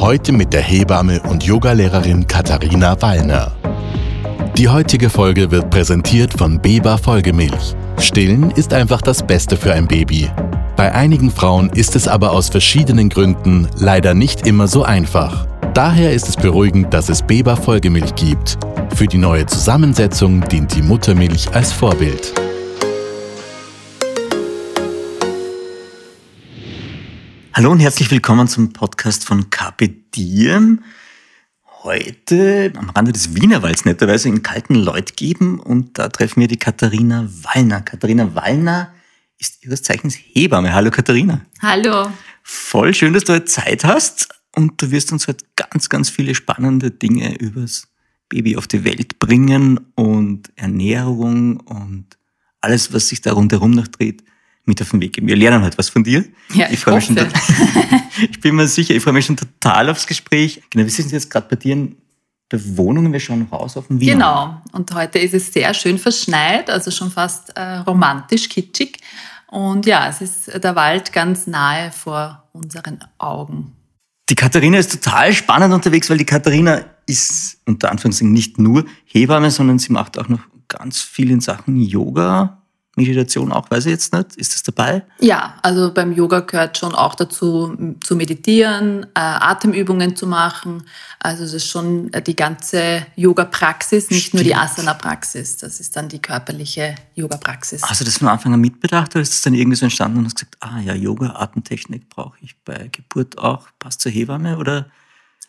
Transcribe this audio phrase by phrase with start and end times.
[0.00, 3.50] Heute mit der Hebamme und Yogalehrerin Katharina Wallner.
[4.56, 7.74] Die heutige Folge wird präsentiert von Beba Folgemilch.
[7.98, 10.30] Stillen ist einfach das Beste für ein Baby.
[10.76, 15.48] Bei einigen Frauen ist es aber aus verschiedenen Gründen leider nicht immer so einfach.
[15.74, 18.56] Daher ist es beruhigend, dass es Beba Folgemilch gibt.
[18.94, 22.32] Für die neue Zusammensetzung dient die Muttermilch als Vorbild.
[27.58, 30.84] Hallo und herzlich willkommen zum Podcast von Carpe Diem.
[31.82, 37.28] Heute am Rande des Wienerwalds netterweise in kalten Leutgeben und da treffen wir die Katharina
[37.42, 37.80] Wallner.
[37.80, 38.94] Katharina Wallner
[39.40, 40.72] ist ihres Zeichens Hebamme.
[40.72, 41.40] Hallo Katharina.
[41.60, 42.12] Hallo.
[42.44, 46.36] Voll schön, dass du heute Zeit hast und du wirst uns heute ganz, ganz viele
[46.36, 47.88] spannende Dinge übers
[48.28, 52.06] Baby auf die Welt bringen und Ernährung und
[52.60, 54.22] alles, was sich da rundherum noch dreht
[54.68, 55.26] mit auf den Weg geben.
[55.26, 56.24] Wir lernen heute was von dir.
[56.52, 57.16] Ja, ich, ich freue mich schon.
[58.30, 60.62] ich bin mir sicher, ich freue mich schon total aufs Gespräch.
[60.70, 61.96] Genau, wir sind jetzt gerade bei dir in
[62.52, 63.12] der Wohnung.
[63.12, 64.10] Wir schauen raus auf den Wien.
[64.10, 64.60] Genau.
[64.72, 68.98] Und heute ist es sehr schön verschneit, also schon fast äh, romantisch, kitschig.
[69.48, 73.72] Und ja, es ist der Wald ganz nahe vor unseren Augen.
[74.28, 79.50] Die Katharina ist total spannend unterwegs, weil die Katharina ist unter Anführungszeichen nicht nur Hebamme,
[79.50, 82.57] sondern sie macht auch noch ganz viel in Sachen Yoga,
[82.98, 84.36] Meditation auch, weiß ich jetzt nicht.
[84.36, 85.02] Ist das dabei?
[85.20, 90.82] Ja, also beim Yoga gehört schon auch dazu, zu meditieren, äh, Atemübungen zu machen.
[91.20, 94.64] Also es ist schon äh, die ganze Yoga-Praxis, nicht nur die Stimmt.
[94.64, 95.56] Asana-Praxis.
[95.56, 97.82] Das ist dann die körperliche Yoga-Praxis.
[97.82, 100.26] Hast du das von Anfang an mitbedacht oder ist das dann irgendwie so entstanden und
[100.26, 104.90] hast gesagt, ah ja, Yoga, Atemtechnik brauche ich bei Geburt auch, passt zur Hebamme oder?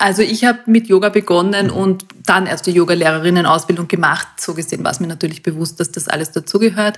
[0.02, 4.28] Also ich habe mit Yoga begonnen und dann erst die Yoga-Lehrerinnen-Ausbildung gemacht.
[4.40, 6.98] So gesehen war es mir natürlich bewusst, dass das alles dazugehört.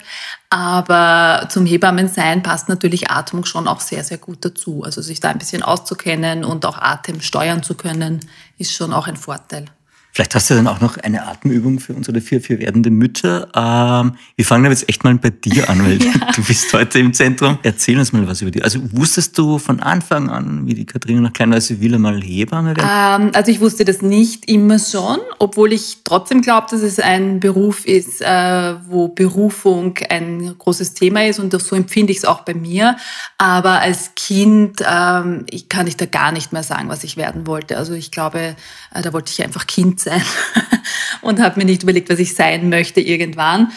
[0.52, 4.84] Aber zum Hebammensein passt natürlich Atmung schon auch sehr, sehr gut dazu.
[4.84, 8.20] Also sich da ein bisschen auszukennen und auch Atem steuern zu können,
[8.60, 9.66] ist schon auch ein Vorteil.
[10.14, 13.48] Vielleicht hast du dann auch noch eine Atemübung für unsere vier, vier werdende Mütter.
[13.56, 16.00] Ähm, wir fangen aber jetzt echt mal bei dir an, weil
[16.36, 17.60] du bist heute im Zentrum.
[17.64, 18.62] Erzähl uns mal was über dich.
[18.62, 22.22] Also wusstest du von Anfang an, wie die Katharina noch klein war, sie will einmal
[22.22, 23.28] Hebamme werden?
[23.28, 27.40] Ähm, also ich wusste das nicht immer schon, obwohl ich trotzdem glaube, dass es ein
[27.40, 32.42] Beruf ist, äh, wo Berufung ein großes Thema ist und so empfinde ich es auch
[32.42, 32.98] bei mir.
[33.38, 37.48] Aber als Kind ähm, ich kann ich da gar nicht mehr sagen, was ich werden
[37.48, 37.78] wollte.
[37.78, 38.58] Also ich glaube,
[38.94, 40.22] äh, da wollte ich einfach Kind sein
[41.22, 43.72] und habe mir nicht überlegt, was ich sein möchte irgendwann.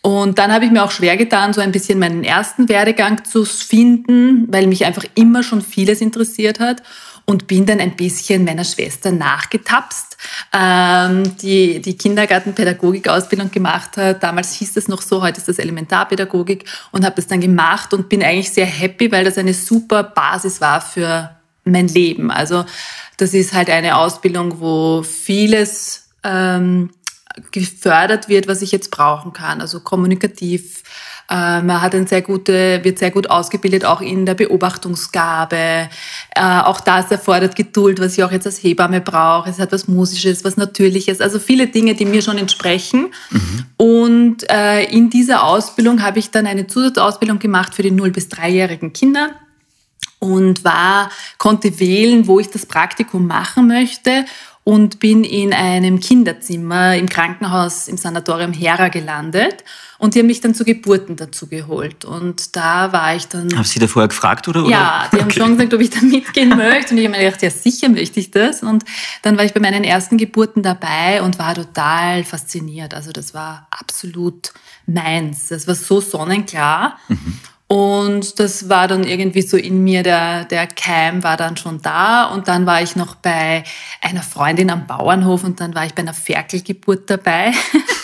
[0.00, 3.44] Und dann habe ich mir auch schwer getan, so ein bisschen meinen ersten Werdegang zu
[3.44, 6.82] finden, weil mich einfach immer schon vieles interessiert hat
[7.24, 10.16] und bin dann ein bisschen meiner Schwester nachgetapst,
[10.54, 14.22] ähm, die die Kindergartenpädagogik-Ausbildung gemacht hat.
[14.22, 18.08] Damals hieß das noch so, heute ist das Elementarpädagogik und habe das dann gemacht und
[18.08, 21.37] bin eigentlich sehr happy, weil das eine super Basis war für
[21.70, 22.30] mein Leben.
[22.30, 22.64] Also
[23.16, 26.90] das ist halt eine Ausbildung, wo vieles ähm,
[27.52, 29.60] gefördert wird, was ich jetzt brauchen kann.
[29.60, 30.82] Also kommunikativ.
[31.30, 35.56] Äh, man hat ein sehr gute, wird sehr gut ausgebildet, auch in der Beobachtungsgabe.
[36.34, 39.50] Äh, auch das erfordert Geduld, was ich auch jetzt als Hebamme brauche.
[39.50, 41.20] Es hat was Musisches, was Natürliches.
[41.20, 43.12] Also viele Dinge, die mir schon entsprechen.
[43.76, 48.28] Und äh, in dieser Ausbildung habe ich dann eine Zusatzausbildung gemacht für die 0- bis
[48.28, 49.30] 3-jährigen Kinder
[50.18, 54.24] und war, konnte wählen, wo ich das Praktikum machen möchte
[54.64, 59.64] und bin in einem Kinderzimmer im Krankenhaus im Sanatorium Hera gelandet
[59.96, 63.62] und die haben mich dann zu Geburten dazu geholt und da war ich dann du
[63.64, 64.64] sie da vorher gefragt oder?
[64.68, 65.40] ja, die haben Okay.
[65.40, 66.92] schon gesagt, ob ich da mitgehen möchte.
[66.92, 68.62] Und ich habe mir gedacht, ja, sicher möchte ich das.
[68.62, 68.84] Und
[69.22, 72.94] dann war ich bei meinen ersten Geburten dabei und war total fasziniert.
[72.94, 74.52] Also das war absolut
[74.86, 75.48] meins.
[75.48, 76.98] Das war so sonnenklar.
[77.68, 82.24] Und das war dann irgendwie so in mir, der, der Keim war dann schon da.
[82.24, 83.62] Und dann war ich noch bei
[84.00, 87.52] einer Freundin am Bauernhof und dann war ich bei einer Ferkelgeburt dabei.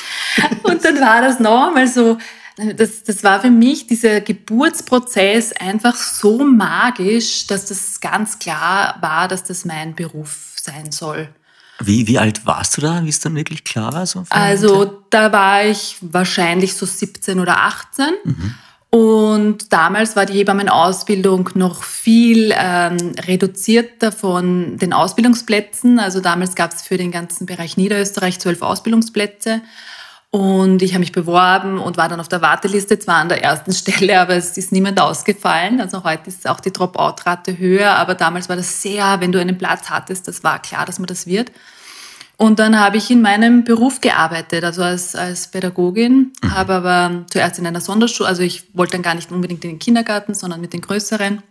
[0.65, 2.19] und dann war das noch einmal so,
[2.57, 9.29] das, das war für mich dieser Geburtsprozess einfach so magisch, dass das ganz klar war,
[9.29, 11.29] dass das mein Beruf sein soll.
[11.81, 14.07] Wie, wie alt warst du da, wie es dann wirklich klar war?
[14.07, 18.07] So Also da war ich wahrscheinlich so 17 oder 18.
[18.95, 25.99] Und damals war die Hebammenausbildung noch viel ähm, reduzierter von den Ausbildungsplätzen.
[25.99, 29.63] Also damals gab es für den ganzen Bereich Niederösterreich zwölf Ausbildungsplätze.
[30.31, 33.73] Und ich habe mich beworben und war dann auf der Warteliste, zwar an der ersten
[33.75, 35.81] Stelle, aber es ist niemand ausgefallen.
[35.81, 39.59] Also heute ist auch die Dropout-Rate höher, aber damals war das sehr, wenn du einen
[39.59, 41.51] Platz hattest, das war klar, dass man das wird.
[42.37, 46.55] Und dann habe ich in meinem Beruf gearbeitet, also als, als Pädagogin, mhm.
[46.55, 49.79] habe aber zuerst in einer Sonderschule, also ich wollte dann gar nicht unbedingt in den
[49.79, 51.43] Kindergarten, sondern mit den Größeren,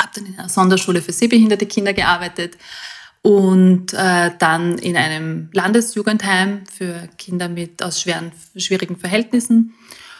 [0.00, 2.56] habe dann in einer Sonderschule für sehbehinderte Kinder gearbeitet
[3.22, 9.74] und äh, dann in einem Landesjugendheim für Kinder mit aus schweren, schwierigen Verhältnissen.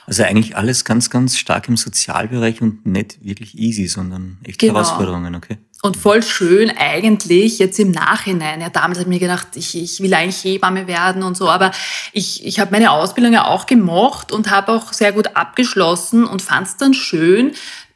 [0.07, 4.75] Also eigentlich alles ganz, ganz stark im Sozialbereich und nicht wirklich easy, sondern echt genau.
[4.75, 5.59] Herausforderungen, okay?
[5.85, 8.61] Und voll schön eigentlich jetzt im Nachhinein.
[8.61, 11.49] Ja, damals habe ich mir gedacht, ich, ich will eigentlich Hebamme werden und so.
[11.49, 11.73] Aber
[12.13, 16.41] ich, ich habe meine Ausbildung ja auch gemocht und habe auch sehr gut abgeschlossen und
[16.41, 17.53] fand es dann schön,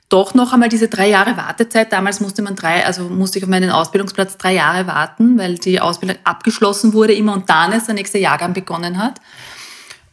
[0.09, 1.93] doch noch einmal diese drei Jahre Wartezeit.
[1.93, 5.81] Damals musste man drei, also musste ich auf meinen Ausbildungsplatz drei Jahre warten, weil die
[5.81, 9.21] Ausbildung abgeschlossen wurde immer und dann erst der nächste Jahrgang begonnen hat.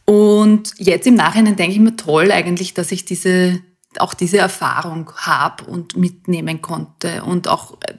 [0.04, 3.60] Und jetzt im Nachhinein denke ich mir toll eigentlich, dass ich diese
[4.00, 7.94] auch diese Erfahrung habe und mitnehmen konnte und auch äh,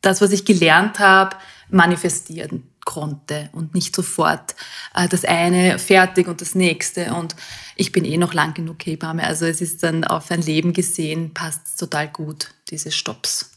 [0.00, 1.36] das, was ich gelernt habe,
[1.68, 4.54] manifestieren konnte und nicht sofort
[4.94, 7.12] äh, das eine fertig und das nächste.
[7.12, 7.36] Und
[7.74, 9.24] ich bin eh noch lang genug Hebamme.
[9.24, 13.50] Also es ist dann auf ein Leben gesehen, passt total gut, diese Stopps.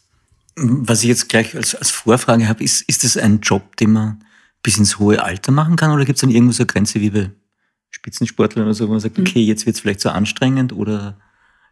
[0.56, 4.24] Was ich jetzt gleich als, als Vorfrage habe, ist, ist das ein Job, den man
[4.62, 7.10] bis ins hohe Alter machen kann oder gibt es dann irgendwo so eine Grenze wie
[7.10, 7.30] bei
[7.90, 9.26] Spitzensportlern oder so, wo man sagt, mhm.
[9.26, 11.18] okay, jetzt wird es vielleicht so anstrengend oder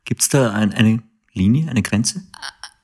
[0.08, 1.02] Gibt es da ein, eine
[1.34, 2.22] Linie, eine Grenze?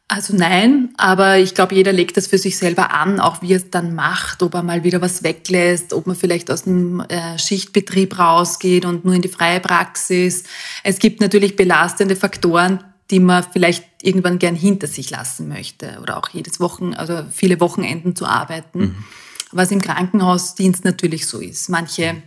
[0.08, 3.56] Also nein, aber ich glaube, jeder legt das für sich selber an, auch wie er
[3.56, 7.38] es dann macht, ob er mal wieder was weglässt, ob man vielleicht aus dem äh,
[7.38, 10.44] Schichtbetrieb rausgeht und nur in die freie Praxis.
[10.82, 16.18] Es gibt natürlich belastende Faktoren, die man vielleicht irgendwann gern hinter sich lassen möchte oder
[16.18, 19.04] auch jedes Wochen, also viele Wochenenden zu arbeiten, mhm.
[19.50, 21.70] was im Krankenhausdienst natürlich so ist.
[21.70, 22.22] Manche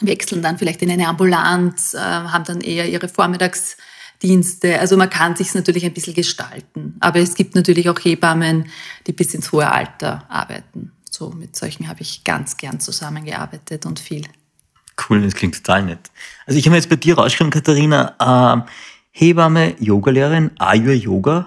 [0.00, 3.76] wechseln dann vielleicht in eine Ambulanz, äh, haben dann eher ihre Vormittags
[4.24, 4.80] Dienste.
[4.80, 6.96] Also man kann sich natürlich ein bisschen gestalten.
[7.00, 8.70] Aber es gibt natürlich auch Hebammen,
[9.06, 10.92] die bis ins hohe Alter arbeiten.
[11.10, 14.26] So mit solchen habe ich ganz gern zusammengearbeitet und viel.
[15.08, 16.10] Cool, das klingt total nett.
[16.46, 18.70] Also ich habe jetzt bei dir rausgekommen, Katharina, äh,
[19.10, 21.46] Hebamme, Yogalehrerin, Ayur Yoga,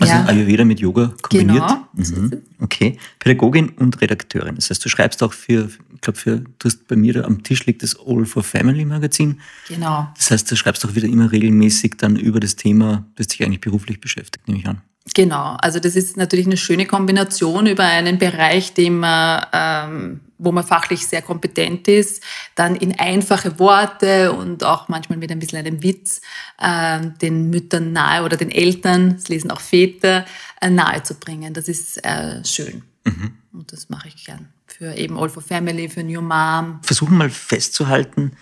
[0.00, 0.24] also ja.
[0.24, 1.68] Ayurveda mit Yoga kombiniert.
[1.94, 2.20] Genau.
[2.20, 2.42] Mhm.
[2.60, 2.98] Okay.
[3.18, 4.54] Pädagogin und Redakteurin.
[4.56, 7.42] Das heißt, du schreibst auch für, ich glaube, für, du hast bei mir da am
[7.42, 9.40] Tisch liegt das All for Family Magazin.
[9.68, 10.08] Genau.
[10.16, 13.60] Das heißt, du schreibst auch wieder immer regelmäßig dann über das Thema, das dich eigentlich
[13.60, 14.80] beruflich beschäftigt, nehme ich an.
[15.14, 20.52] Genau, also das ist natürlich eine schöne Kombination über einen Bereich, den man, ähm, wo
[20.52, 22.22] man fachlich sehr kompetent ist,
[22.54, 26.20] dann in einfache Worte und auch manchmal mit ein bisschen einem Witz
[26.58, 30.24] äh, den Müttern nahe oder den Eltern, das lesen auch Väter,
[30.60, 31.54] äh, nahe zu bringen.
[31.54, 33.38] Das ist äh, schön mhm.
[33.52, 36.80] und das mache ich gern für eben All for Family, für New Mom.
[36.82, 38.32] Versuchen mal festzuhalten,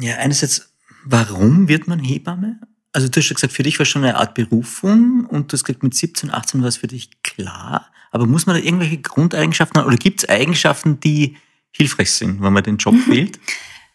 [0.00, 0.72] ja einerseits,
[1.04, 2.60] warum wird man Hebamme?
[2.92, 5.64] Also du hast schon gesagt, für dich war schon eine Art Berufung und du hast
[5.64, 7.90] gesagt, mit 17, 18 war es für dich klar.
[8.16, 11.36] Aber muss man da irgendwelche Grundeigenschaften haben oder gibt es Eigenschaften, die
[11.70, 13.38] hilfreich sind, wenn man den Job wählt?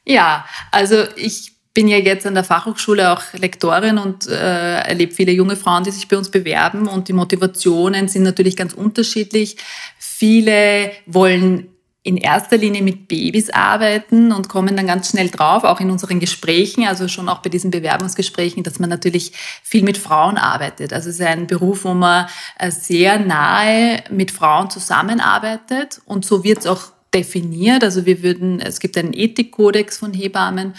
[0.05, 5.31] Ja, also ich bin ja jetzt an der Fachhochschule auch Lektorin und äh, erlebe viele
[5.31, 9.57] junge Frauen, die sich bei uns bewerben und die Motivationen sind natürlich ganz unterschiedlich.
[9.97, 11.69] Viele wollen
[12.03, 16.19] in erster Linie mit Babys arbeiten und kommen dann ganz schnell drauf, auch in unseren
[16.19, 20.93] Gesprächen, also schon auch bei diesen Bewerbungsgesprächen, dass man natürlich viel mit Frauen arbeitet.
[20.93, 22.27] Also es ist ein Beruf, wo man
[22.57, 27.83] äh, sehr nahe mit Frauen zusammenarbeitet und so wird es auch definiert.
[27.83, 30.73] Also wir würden, es gibt einen Ethikkodex von Hebammen,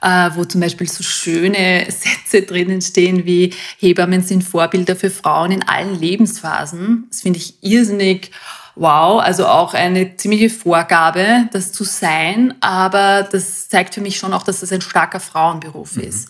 [0.00, 5.50] äh, wo zum Beispiel so schöne Sätze drinnen stehen wie Hebammen sind Vorbilder für Frauen
[5.50, 7.06] in allen Lebensphasen.
[7.10, 8.30] Das finde ich irrsinnig
[8.78, 14.32] wow, also auch eine ziemliche Vorgabe, das zu sein, aber das zeigt für mich schon
[14.32, 16.02] auch, dass das ein starker Frauenberuf mhm.
[16.02, 16.28] ist.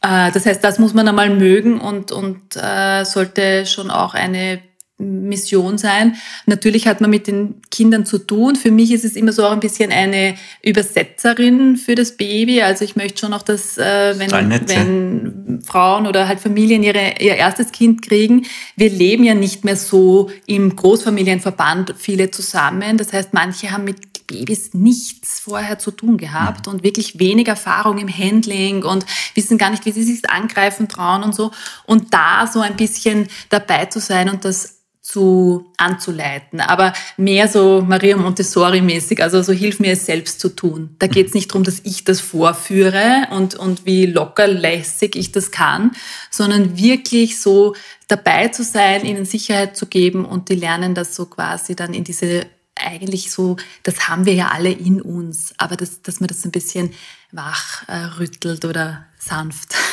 [0.00, 4.60] Äh, das heißt, das muss man einmal mögen und, und äh, sollte schon auch eine
[5.02, 6.16] Mission sein.
[6.46, 8.56] Natürlich hat man mit den Kindern zu tun.
[8.56, 12.62] Für mich ist es immer so auch ein bisschen eine Übersetzerin für das Baby.
[12.62, 14.30] Also ich möchte schon auch, dass äh, wenn,
[14.68, 19.76] wenn Frauen oder halt Familien ihre, ihr erstes Kind kriegen, wir leben ja nicht mehr
[19.76, 22.98] so im Großfamilienverband viele zusammen.
[22.98, 27.98] Das heißt, manche haben mit Babys nichts vorher zu tun gehabt und wirklich wenig Erfahrung
[27.98, 29.04] im Handling und
[29.34, 31.50] wissen gar nicht, wie sie sich angreifen trauen und so.
[31.86, 37.82] Und da so ein bisschen dabei zu sein und das zu anzuleiten, aber mehr so
[37.82, 40.94] Maria Montessori-mäßig, also so hilf mir es selbst zu tun.
[41.00, 45.32] Da geht es nicht darum, dass ich das vorführe und, und wie locker lässig ich
[45.32, 45.90] das kann,
[46.30, 47.74] sondern wirklich so
[48.06, 52.04] dabei zu sein, ihnen Sicherheit zu geben und die lernen das so quasi dann in
[52.04, 56.44] diese eigentlich so, das haben wir ja alle in uns, aber das, dass man das
[56.44, 56.92] ein bisschen
[57.32, 59.74] wach äh, rüttelt oder sanft.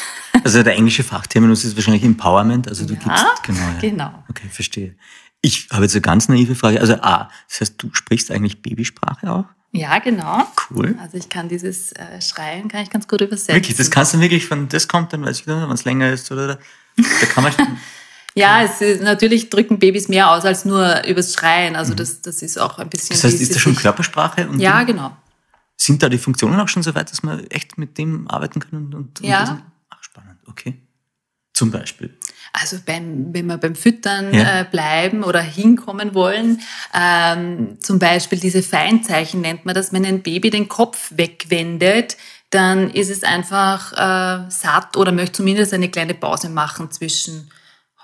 [0.43, 3.59] Also der englische Fachterminus ist wahrscheinlich Empowerment, also du Ja, gibst genau.
[3.59, 3.77] Ja.
[3.81, 4.23] genau.
[4.29, 4.95] Okay, verstehe.
[5.41, 6.79] Ich habe jetzt eine ganz naive Frage.
[6.79, 9.45] Also A, das heißt, du sprichst eigentlich Babysprache auch?
[9.71, 10.47] Ja, genau.
[10.69, 10.95] Cool.
[11.01, 13.55] Also ich kann dieses äh, Schreien, kann ich ganz gut übersetzen.
[13.55, 16.11] Wirklich, das kannst du wirklich von, das kommt dann, weiß ich nicht, wenn es länger
[16.11, 16.59] ist oder,
[16.95, 17.53] da kann man,
[18.35, 21.75] Ja, es ist, natürlich drücken Babys mehr aus als nur übers Schreien.
[21.75, 23.15] Also das, das ist auch ein bisschen.
[23.17, 23.21] Mhm.
[23.21, 24.47] das heißt, ist das schon Körpersprache?
[24.47, 25.17] Und Ja, genau.
[25.81, 28.71] Sind da die Funktionen auch schon so weit, dass man echt mit dem arbeiten kann?
[28.77, 29.51] Und, und, Ja.
[29.51, 30.77] Und ach, spannend, okay.
[31.53, 32.17] Zum Beispiel.
[32.51, 34.61] Also beim, wenn wir beim Füttern Ja.
[34.61, 36.59] äh, bleiben oder hinkommen wollen,
[36.93, 42.17] ähm, zum Beispiel diese Feinzeichen nennt man das, wenn ein Baby den Kopf wegwendet,
[42.49, 47.49] dann ist es einfach äh, satt oder möchte zumindest eine kleine Pause machen zwischen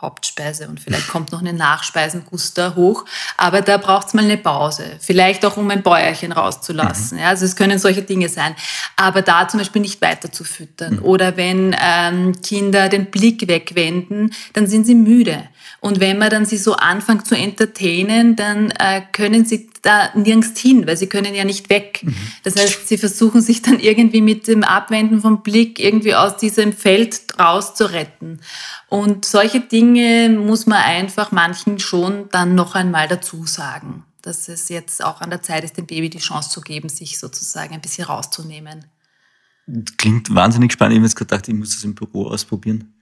[0.01, 3.05] Hauptspeise und vielleicht kommt noch eine Nachspeisenguster hoch.
[3.37, 4.83] Aber da braucht es mal eine Pause.
[4.99, 7.17] Vielleicht auch, um ein Bäuerchen rauszulassen.
[7.17, 8.55] Ja, also es können solche Dinge sein.
[8.97, 10.99] Aber da zum Beispiel nicht weiter zu füttern.
[10.99, 15.47] Oder wenn ähm, Kinder den Blick wegwenden, dann sind sie müde.
[15.79, 20.59] Und wenn man dann sie so anfängt zu entertainen, dann äh, können sie da nirgends
[20.59, 22.05] hin, weil sie können ja nicht weg.
[22.43, 26.73] Das heißt, sie versuchen sich dann irgendwie mit dem Abwenden vom Blick irgendwie aus diesem
[26.73, 28.41] Feld rauszuretten.
[28.89, 34.69] Und solche Dinge muss man einfach manchen schon dann noch einmal dazu sagen, dass es
[34.69, 37.81] jetzt auch an der Zeit ist, dem Baby die Chance zu geben, sich sozusagen ein
[37.81, 38.85] bisschen rauszunehmen.
[39.97, 40.93] Klingt wahnsinnig spannend.
[40.93, 42.94] Ich habe jetzt gedacht, ich muss das im Büro ausprobieren.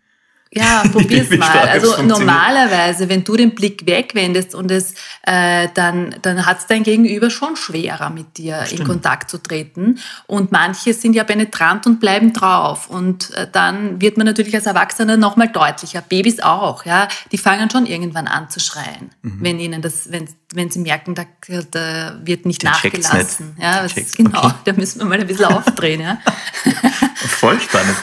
[0.55, 1.67] Ja, probier's mal.
[1.69, 4.93] Also normalerweise, wenn du den Blick wegwendest und es,
[5.24, 8.86] äh, dann, dann hat's dein Gegenüber schon schwerer, mit dir in Stimmt.
[8.88, 10.00] Kontakt zu treten.
[10.27, 12.89] Und manche sind ja penetrant und bleiben drauf.
[12.89, 16.01] Und äh, dann wird man natürlich als Erwachsener nochmal deutlicher.
[16.01, 17.07] Babys auch, ja.
[17.31, 19.38] Die fangen schon irgendwann an zu schreien, Mhm.
[19.41, 21.24] wenn ihnen das, wenn, wenn sie merken, da,
[21.72, 23.55] da wird nicht checkt's nachgelassen.
[23.55, 23.63] nicht.
[23.63, 24.39] Ja, was, genau.
[24.45, 24.53] Okay.
[24.65, 26.17] Da müssen wir mal ein bisschen aufdrehen, ja.
[27.15, 27.95] Voll spannend.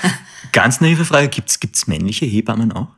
[0.52, 2.88] Ganz naive Frage, gibt es männliche Hebammen auch?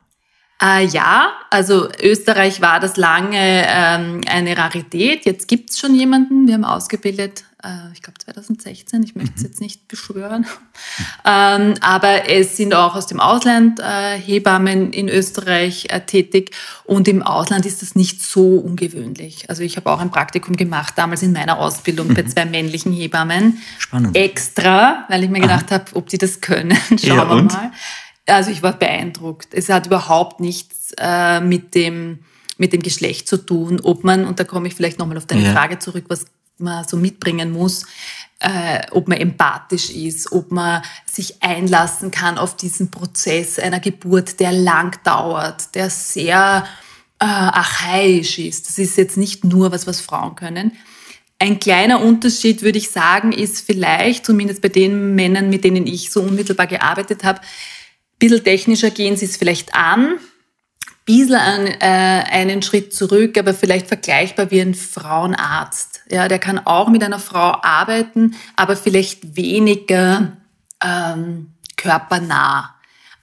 [0.62, 5.25] Äh, ja, also Österreich war das lange ähm, eine Rarität.
[5.25, 6.47] Jetzt gibt's schon jemanden.
[6.47, 10.47] Wir haben ausgebildet, äh, ich glaube 2016, ich möchte es jetzt nicht beschwören.
[11.25, 16.50] Ähm, aber es sind auch aus dem Ausland äh, Hebammen in Österreich äh, tätig.
[16.85, 19.49] Und im Ausland ist das nicht so ungewöhnlich.
[19.49, 23.59] Also ich habe auch ein Praktikum gemacht, damals in meiner Ausbildung bei zwei männlichen Hebammen.
[23.78, 24.16] Spannend.
[24.16, 26.76] Extra, weil ich mir gedacht habe, ob die das können.
[26.88, 27.52] Schauen Ja, wir und?
[27.52, 27.71] mal.
[28.26, 29.49] Also ich war beeindruckt.
[29.54, 32.19] Es hat überhaupt nichts äh, mit, dem,
[32.59, 35.42] mit dem Geschlecht zu tun, ob man, und da komme ich vielleicht nochmal auf deine
[35.45, 35.52] Ja.
[35.52, 36.26] Frage zurück, was
[36.62, 37.85] man so mitbringen muss,
[38.40, 44.40] äh, ob man empathisch ist, ob man sich einlassen kann auf diesen Prozess einer Geburt,
[44.40, 46.66] der lang dauert, der sehr
[47.21, 48.69] äh, archaisch ist.
[48.69, 50.73] Das ist jetzt nicht nur was, was Frauen können.
[51.38, 56.11] Ein kleiner Unterschied, würde ich sagen, ist vielleicht, zumindest bei den Männern, mit denen ich
[56.11, 60.19] so unmittelbar gearbeitet habe, ein bisschen technischer gehen sie es vielleicht an,
[61.04, 65.91] bisschen an, äh, einen Schritt zurück, aber vielleicht vergleichbar wie ein Frauenarzt.
[66.12, 70.33] Ja, der kann auch mit einer Frau arbeiten, aber vielleicht weniger
[70.85, 72.75] ähm, körpernah.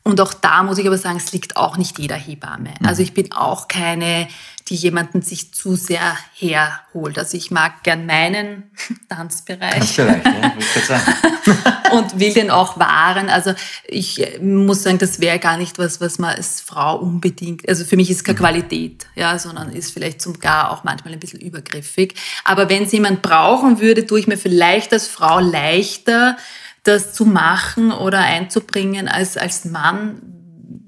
[0.02, 2.74] Und auch da muss ich aber sagen, es liegt auch nicht jeder Hebamme.
[2.84, 4.28] Also ich bin auch keine,
[4.70, 7.18] die jemanden sich zu sehr herholt.
[7.18, 8.72] Also ich mag gern meinen
[9.10, 11.14] Tanzbereich Vielleicht, ja, ich sagen.
[11.92, 13.30] und will den auch wahren.
[13.30, 13.54] Also
[13.88, 17.84] ich äh, muss sagen, das wäre gar nicht was, was man als Frau unbedingt, also
[17.84, 22.14] für mich ist keine Qualität, ja, sondern ist vielleicht sogar auch manchmal ein bisschen übergriffig.
[22.44, 26.38] Aber wenn es jemand brauchen würde, tue ich mir vielleicht als Frau leichter,
[26.84, 30.22] das zu machen oder einzubringen als als Mann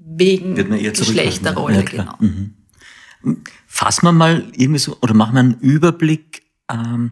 [0.06, 0.56] wegen.
[0.56, 2.16] Geschlechterrolle, Ja, genau.
[2.20, 2.54] Mhm.
[3.74, 7.12] Fassen wir mal irgendwie so, oder machen wir einen Überblick, ähm,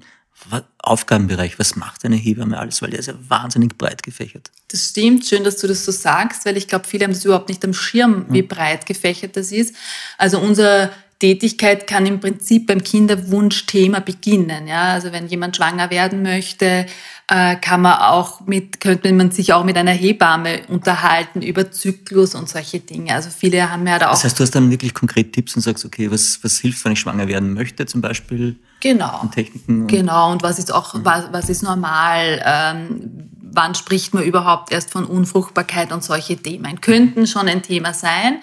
[0.79, 4.51] Aufgabenbereich, was macht eine Hebamme alles, weil der ist ja wahnsinnig breit gefächert.
[4.69, 7.49] Das stimmt, schön, dass du das so sagst, weil ich glaube, viele haben das überhaupt
[7.49, 9.75] nicht am Schirm, wie breit gefächert das ist.
[10.17, 14.67] Also unsere Tätigkeit kann im Prinzip beim Kinderwunschthema beginnen.
[14.67, 16.85] Ja, also wenn jemand schwanger werden möchte,
[17.27, 22.35] äh, kann man auch mit, könnte man sich auch mit einer Hebamme unterhalten über Zyklus
[22.35, 23.13] und solche Dinge.
[23.13, 25.61] Also viele haben ja da auch Das heißt, du hast dann wirklich konkret Tipps und
[25.61, 29.19] sagst, okay, was, was hilft, wenn ich schwanger werden möchte, zum Beispiel genau.
[29.19, 29.81] an Techniken?
[29.81, 32.41] und- Genau, und was ist auch, was, was ist normal?
[32.45, 36.79] Ähm, wann spricht man überhaupt erst von Unfruchtbarkeit und solche Themen?
[36.81, 38.38] Könnten schon ein Thema sein.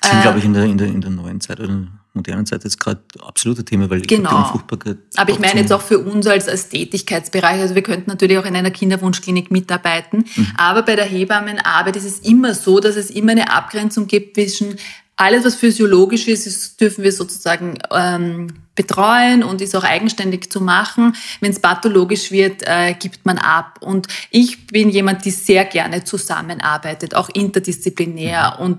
[0.00, 1.86] Das sind, glaube ich, in der, in, der, in der neuen Zeit oder
[2.18, 4.30] modernen Zeit jetzt gerade absolute Thema, weil genau.
[4.30, 4.98] die Unfruchtbarkeit.
[5.16, 8.44] Aber ich meine jetzt auch für uns als, als Tätigkeitsbereich, also wir könnten natürlich auch
[8.44, 10.46] in einer Kinderwunschklinik mitarbeiten, mhm.
[10.56, 14.76] aber bei der Hebammenarbeit ist es immer so, dass es immer eine Abgrenzung gibt zwischen
[15.18, 20.60] alles, was physiologisch ist, ist dürfen wir sozusagen ähm, betreuen und ist auch eigenständig zu
[20.60, 21.16] machen.
[21.40, 23.78] Wenn es pathologisch wird, äh, gibt man ab.
[23.80, 28.64] Und ich bin jemand, die sehr gerne zusammenarbeitet, auch interdisziplinär mhm.
[28.64, 28.78] und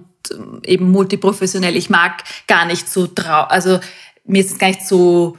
[0.63, 1.75] eben multiprofessionell.
[1.75, 3.79] Ich mag gar nicht so trau, also
[4.25, 5.37] mir ist es gar nicht so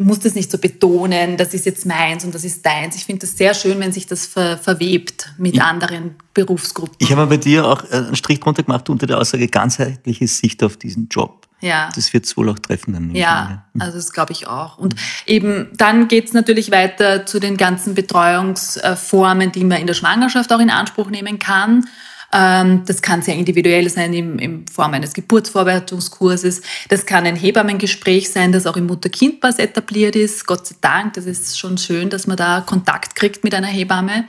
[0.00, 2.96] muss das nicht so betonen, das ist jetzt meins und das ist deins.
[2.96, 5.64] Ich finde das sehr schön, wenn sich das ver verwebt mit ja.
[5.64, 6.96] anderen Berufsgruppen.
[6.98, 10.64] Ich habe bei dir auch äh, einen Strich drunter gemacht unter der Aussage ganzheitliche Sicht
[10.64, 11.46] auf diesen Job.
[11.60, 11.90] Ja.
[11.94, 13.14] Das wird es wohl auch treffen dann.
[13.14, 13.82] Ja, mhm.
[13.82, 14.78] also das glaube ich auch.
[14.78, 19.94] Und eben dann geht es natürlich weiter zu den ganzen Betreuungsformen, die man in der
[19.94, 21.86] Schwangerschaft auch in Anspruch nehmen kann.
[22.32, 26.62] Ähm, das kann sehr individuell sein in, Form eines Geburtsvorbereitungskurses.
[26.88, 30.46] Das kann ein Hebammengespräch sein, das auch im Mutter-Kind-Pass etabliert ist.
[30.46, 34.24] Gott sei Dank, das ist schon schön, dass man da Kontakt kriegt mit einer Hebamme.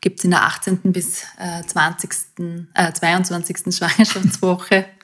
[0.00, 0.80] Gibt es in der 18.
[0.92, 1.22] bis
[1.66, 2.10] 20.,
[2.74, 3.66] äh, 22.
[3.66, 4.86] Äh, Schwangerschaftswoche.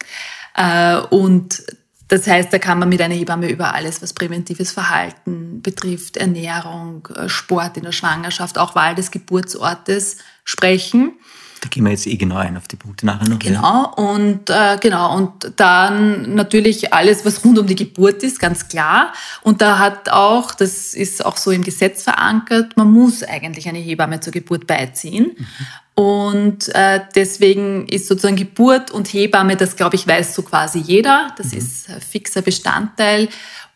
[0.57, 1.63] Äh, und
[2.09, 7.07] das heißt, da kann man mit einer Hebamme über alles, was präventives Verhalten betrifft, Ernährung,
[7.29, 11.13] Sport in der Schwangerschaft, auch Wahl des Geburtsortes sprechen.
[11.61, 13.39] Da gehen wir jetzt eh genau ein auf die Punkte nachher noch.
[13.39, 13.83] Genau, ja.
[13.97, 19.13] und äh, genau, und dann natürlich alles, was rund um die Geburt ist, ganz klar.
[19.43, 23.79] Und da hat auch, das ist auch so im Gesetz verankert, man muss eigentlich eine
[23.79, 25.33] Hebamme zur Geburt beiziehen.
[25.37, 25.47] Mhm.
[25.95, 31.35] Und äh, deswegen ist sozusagen Geburt und Hebamme, das glaube ich, weiß so quasi jeder.
[31.37, 31.59] Das mhm.
[31.59, 33.29] ist ein fixer Bestandteil.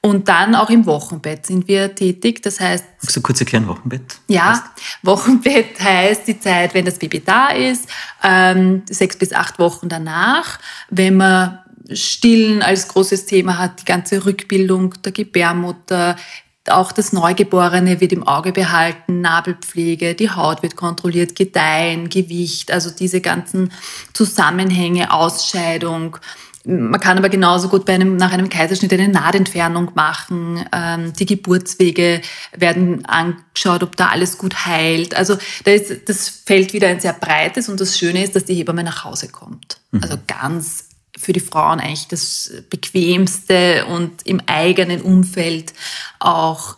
[0.04, 2.42] Und dann auch im Wochenbett sind wir tätig.
[2.42, 2.84] Das heißt.
[3.00, 4.18] Magst du kurz erklären, Wochenbett?
[4.28, 4.62] Ja, heißt?
[5.02, 7.88] Wochenbett heißt die Zeit, wenn das Baby da ist,
[8.22, 10.58] ähm, sechs bis acht Wochen danach.
[10.90, 11.58] Wenn man
[11.90, 16.16] Stillen als großes Thema hat, die ganze Rückbildung der Gebärmutter,
[16.68, 22.90] auch das Neugeborene wird im Auge behalten, Nabelpflege, die Haut wird kontrolliert, Gedeihen, Gewicht, also
[22.90, 23.72] diese ganzen
[24.12, 26.18] Zusammenhänge, Ausscheidung,
[26.64, 30.64] man kann aber genauso gut bei einem, nach einem Kaiserschnitt eine Nahtentfernung machen.
[30.72, 32.22] Ähm, die Geburtswege
[32.56, 35.14] werden angeschaut, ob da alles gut heilt.
[35.14, 38.54] Also da ist, das fällt wieder ein sehr breites und das Schöne ist, dass die
[38.54, 39.78] Hebamme nach Hause kommt.
[39.90, 40.02] Mhm.
[40.02, 45.72] Also ganz für die Frauen eigentlich das bequemste und im eigenen Umfeld
[46.18, 46.76] auch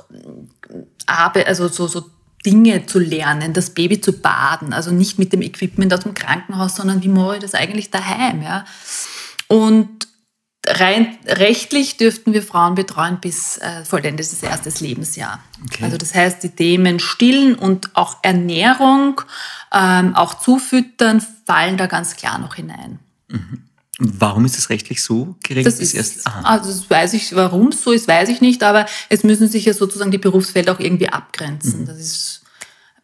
[1.06, 2.04] Arbeit, also so, so
[2.44, 6.76] Dinge zu lernen, das Baby zu baden, also nicht mit dem Equipment aus dem Krankenhaus,
[6.76, 8.64] sondern wie mache ich das eigentlich daheim, ja.
[9.48, 10.08] Und
[10.66, 15.42] rein rechtlich dürften wir Frauen betreuen bis äh, vollendetes erstes Lebensjahr.
[15.64, 15.84] Okay.
[15.84, 19.20] Also das heißt, die Themen Stillen und auch Ernährung,
[19.72, 22.98] ähm, auch Zufüttern fallen da ganz klar noch hinein.
[23.28, 23.62] Mhm.
[23.98, 25.66] Warum ist es rechtlich so geregelt?
[25.66, 28.84] Das ist, erst, also das weiß ich, warum es so ist, weiß ich nicht, aber
[29.08, 31.82] es müssen sich ja sozusagen die Berufsfelder auch irgendwie abgrenzen.
[31.82, 31.86] Mhm.
[31.86, 32.42] Das ist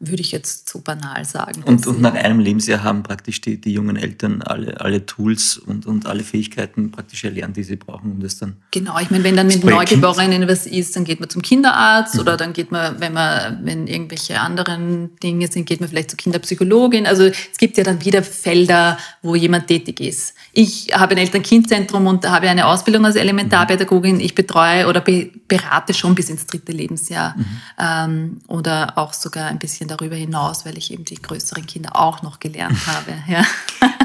[0.04, 1.62] würde ich jetzt so banal sagen.
[1.64, 5.86] Und, und nach einem Lebensjahr haben praktisch die, die jungen Eltern alle, alle Tools und,
[5.86, 8.56] und alle Fähigkeiten praktisch erlernt, die sie brauchen, um das dann.
[8.72, 12.20] Genau, ich meine, wenn dann mit Neugeborenen was ist, dann geht man zum Kinderarzt mhm.
[12.20, 16.16] oder dann geht man, wenn man, wenn irgendwelche anderen Dinge sind, geht man vielleicht zur
[16.16, 17.06] Kinderpsychologin.
[17.06, 20.34] Also es gibt ja dann wieder Felder, wo jemand tätig ist.
[20.52, 24.18] Ich habe ein Eltern-Kind-Zentrum und habe eine Ausbildung als Elementarpädagogin.
[24.18, 27.46] Ich betreue oder be berate schon bis ins dritte Lebensjahr mhm.
[27.78, 32.22] ähm, oder auch sogar ein bisschen darüber hinaus, weil ich eben die größeren Kinder auch
[32.22, 33.12] noch gelernt habe.
[33.28, 33.44] Ja.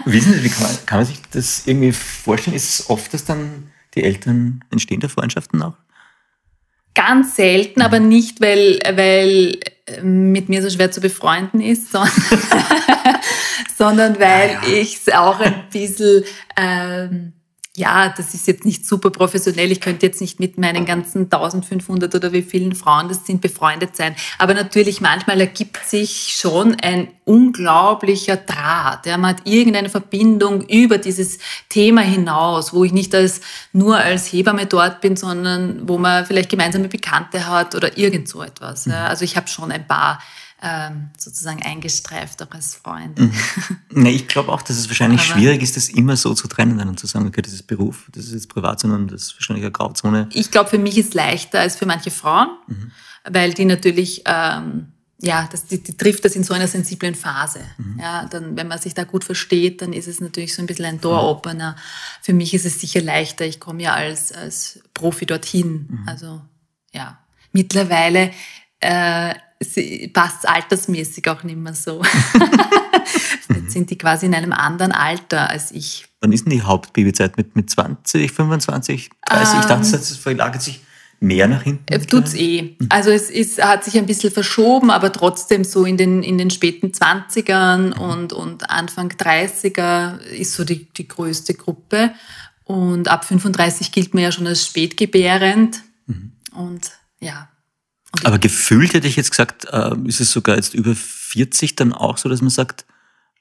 [0.06, 2.56] Wissen Sie, wie kann man, kann man sich das irgendwie vorstellen?
[2.56, 5.74] Ist es oft, dass dann die Eltern entstehen da Freundschaften auch?
[6.94, 12.12] Ganz selten, aber nicht, weil, weil äh, mit mir so schwer zu befreunden ist, sondern,
[13.78, 14.82] sondern weil ja, ja.
[14.82, 16.24] ich es auch ein bisschen
[16.56, 17.34] ähm,
[17.78, 19.72] ja, das ist jetzt nicht super professionell.
[19.72, 23.96] Ich könnte jetzt nicht mit meinen ganzen 1500 oder wie vielen Frauen das sind befreundet
[23.96, 24.16] sein.
[24.40, 29.06] Aber natürlich manchmal ergibt sich schon ein unglaublicher Draht.
[29.06, 31.38] Ja, man hat irgendeine Verbindung über dieses
[31.70, 33.42] Thema hinaus, wo ich nicht als,
[33.74, 38.42] nur als Hebamme dort bin, sondern wo man vielleicht gemeinsame Bekannte hat oder irgend so
[38.42, 38.86] etwas.
[38.86, 39.06] Ja.
[39.06, 40.20] Also ich habe schon ein paar
[40.62, 43.20] ähm, sozusagen eingestreift auch als Freund.
[43.20, 43.32] Mhm.
[43.96, 46.88] Ja, ich glaube auch, dass es wahrscheinlich Aber schwierig ist, das immer so zu trennen
[46.88, 49.66] und zu sagen, okay, das ist Beruf, das ist jetzt privat, sondern das ist wahrscheinlich
[49.66, 50.30] eine Grauzone.
[50.34, 52.92] Ich glaube, für mich ist es leichter als für manche Frauen, mhm.
[53.24, 54.88] weil die natürlich ähm,
[55.20, 57.62] ja, das, die, die trifft das in so einer sensiblen Phase.
[57.78, 58.00] Mhm.
[58.00, 60.86] Ja, dann, wenn man sich da gut versteht, dann ist es natürlich so ein bisschen
[60.86, 61.76] ein Door-Opener.
[62.22, 63.46] Für mich ist es sicher leichter.
[63.46, 65.88] Ich komme ja als, als Profi dorthin.
[65.90, 66.04] Mhm.
[66.06, 66.42] Also,
[66.94, 67.18] ja.
[67.52, 68.32] Mittlerweile
[68.80, 69.34] äh,
[70.14, 72.02] passt altersmäßig auch nicht mehr so.
[73.50, 77.38] Jetzt sind die quasi in einem anderen Alter als ich wann ist denn die Hauptbabyzeit?
[77.38, 79.54] Mit, mit 20, 25, 30?
[79.54, 80.82] Ähm, ich dachte, es verlagert sich
[81.20, 81.92] mehr nach hinten.
[81.92, 82.76] Äh, Tut's eh.
[82.90, 86.52] Also es ist, hat sich ein bisschen verschoben, aber trotzdem so in den, in den
[86.52, 92.12] späten 20ern und, und Anfang 30er ist so die, die größte Gruppe.
[92.66, 95.82] Und ab 35 gilt man ja schon als spätgebärend.
[96.06, 96.34] Mhm.
[96.54, 97.50] Und ja.
[98.26, 102.18] Aber gefühlt hätte ich jetzt gesagt, äh, ist es sogar jetzt über 40 dann auch
[102.18, 102.86] so, dass man sagt,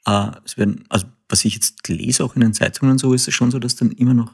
[0.05, 3.27] äh, es werden, also was ich jetzt lese, auch in den Zeitungen und so, ist
[3.27, 4.33] es schon so, dass dann immer noch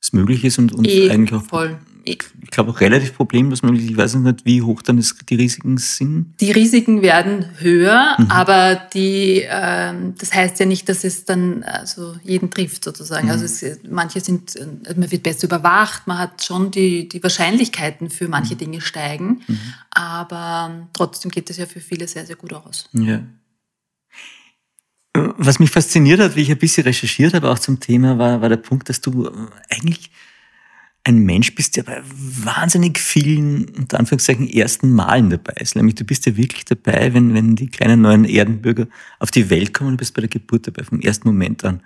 [0.00, 1.78] es möglich ist und, und eh, eigentlich auch, voll.
[2.06, 3.90] Ich glaube auch relativ problemlos möglich.
[3.90, 6.34] Ich weiß nicht, wie hoch dann die Risiken sind.
[6.40, 8.30] Die Risiken werden höher, Mhm.
[8.30, 13.26] aber die, ähm, das heißt ja nicht, dass es dann also jeden trifft sozusagen.
[13.26, 13.32] Mhm.
[13.32, 18.10] Also es, manche sind, äh, man wird besser überwacht, man hat schon die, die Wahrscheinlichkeiten
[18.10, 18.30] für Mhm.
[18.30, 19.40] manche Dinge steigen,
[19.90, 22.88] aber ähm, trotzdem geht es ja für viele sehr, sehr gut aus.
[22.92, 23.20] Ja.
[25.16, 28.48] Was mich fasziniert hat, wie ich ein bisschen recherchiert habe, auch zum Thema, war, war
[28.48, 29.30] der Punkt, dass du äh,
[29.70, 30.10] eigentlich
[31.04, 35.76] ein Mensch bist, der bei wahnsinnig vielen, unter Anführungszeichen, ersten Malen dabei ist.
[35.76, 38.86] Nämlich du bist ja wirklich dabei, wenn, wenn die kleinen neuen Erdenbürger
[39.18, 41.82] auf die Welt kommen, du bist bei der Geburt dabei, vom ersten Moment an.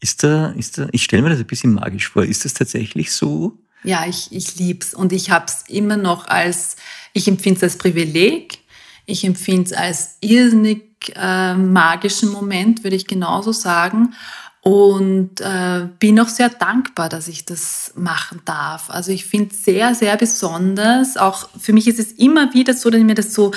[0.00, 3.10] Ist da, ist da, ich stelle mir das ein bisschen magisch vor, ist das tatsächlich
[3.10, 3.58] so?
[3.84, 6.76] Ja, ich, ich lieb's und ich hab's immer noch als,
[7.14, 8.58] ich empfinde es als Privileg,
[9.06, 10.82] ich empfinde es als irrsinnig
[11.14, 14.14] äh, magischen Moment, würde ich genauso sagen.
[14.68, 18.90] Und äh, bin auch sehr dankbar, dass ich das machen darf.
[18.90, 21.16] Also ich finde es sehr, sehr besonders.
[21.16, 23.52] Auch für mich ist es immer wieder so, dass mir das so,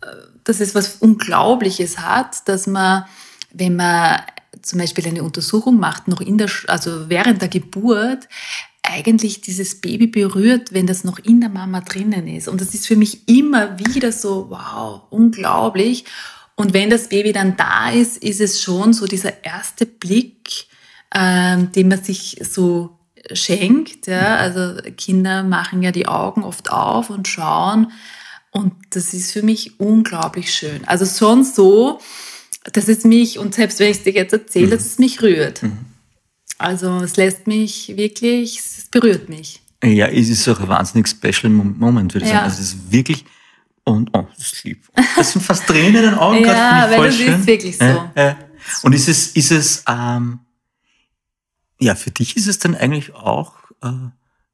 [0.00, 0.06] äh,
[0.44, 3.04] dass es was Unglaubliches hat, dass man,
[3.52, 4.22] wenn man
[4.62, 8.26] zum Beispiel eine Untersuchung macht, noch in der, also während der Geburt,
[8.82, 12.48] eigentlich dieses Baby berührt, wenn das noch in der Mama drinnen ist.
[12.48, 16.06] Und das ist für mich immer wieder so, wow, unglaublich.
[16.60, 20.66] Und wenn das Baby dann da ist, ist es schon so dieser erste Blick,
[21.14, 22.98] ähm, den man sich so
[23.32, 24.06] schenkt.
[24.06, 24.36] Ja?
[24.36, 27.92] Also Kinder machen ja die Augen oft auf und schauen.
[28.50, 30.86] Und das ist für mich unglaublich schön.
[30.86, 32.00] Also schon so,
[32.72, 35.62] dass es mich, und selbst wenn ich es dir jetzt erzähle, dass es mich rührt.
[36.58, 39.62] Also es lässt mich wirklich, es berührt mich.
[39.82, 42.40] Ja, es ist auch ein wahnsinnig special Moment, würde ich Ja.
[42.40, 42.50] sagen.
[42.50, 43.24] Also es ist wirklich,
[43.90, 44.88] und, oh, das ist lieb.
[45.16, 47.40] Das sind fast Tränen in den Augen Ja, gerade, ich weil voll das schön.
[47.40, 47.84] ist wirklich so.
[47.84, 48.38] Ja, ja.
[48.82, 50.40] Und ist es, ist es, ähm,
[51.80, 53.88] ja, für dich ist es dann eigentlich auch, äh,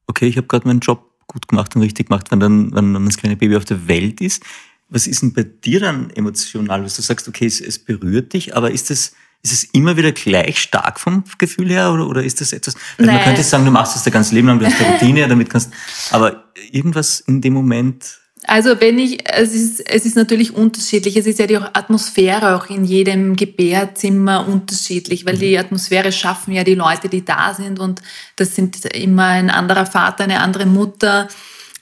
[0.07, 3.05] okay, ich habe gerade meinen Job gut gemacht und richtig gemacht, wenn dann, wenn dann
[3.05, 4.43] das kleine Baby auf der Welt ist.
[4.89, 8.57] Was ist denn bei dir dann emotional, dass du sagst, okay, es, es berührt dich,
[8.57, 12.41] aber ist es, ist es immer wieder gleich stark vom Gefühl her oder, oder ist
[12.41, 14.81] das etwas, weil man könnte sagen, du machst das dein ganzes Leben lang, du hast
[14.81, 15.73] eine Routine, damit kannst,
[16.11, 21.17] aber irgendwas in dem Moment, Also wenn ich, es ist, es ist natürlich unterschiedlich.
[21.17, 26.63] Es ist ja die Atmosphäre auch in jedem Gebärzimmer unterschiedlich, weil die Atmosphäre schaffen ja
[26.63, 28.03] die Leute, die da sind und
[28.37, 31.29] das sind immer ein anderer Vater, eine andere Mutter.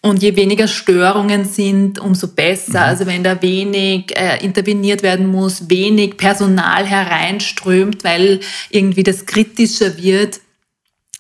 [0.00, 2.83] Und je weniger Störungen sind, umso besser.
[2.83, 9.96] Also wenn da wenig äh, interveniert werden muss, wenig Personal hereinströmt, weil irgendwie das kritischer
[9.96, 10.40] wird,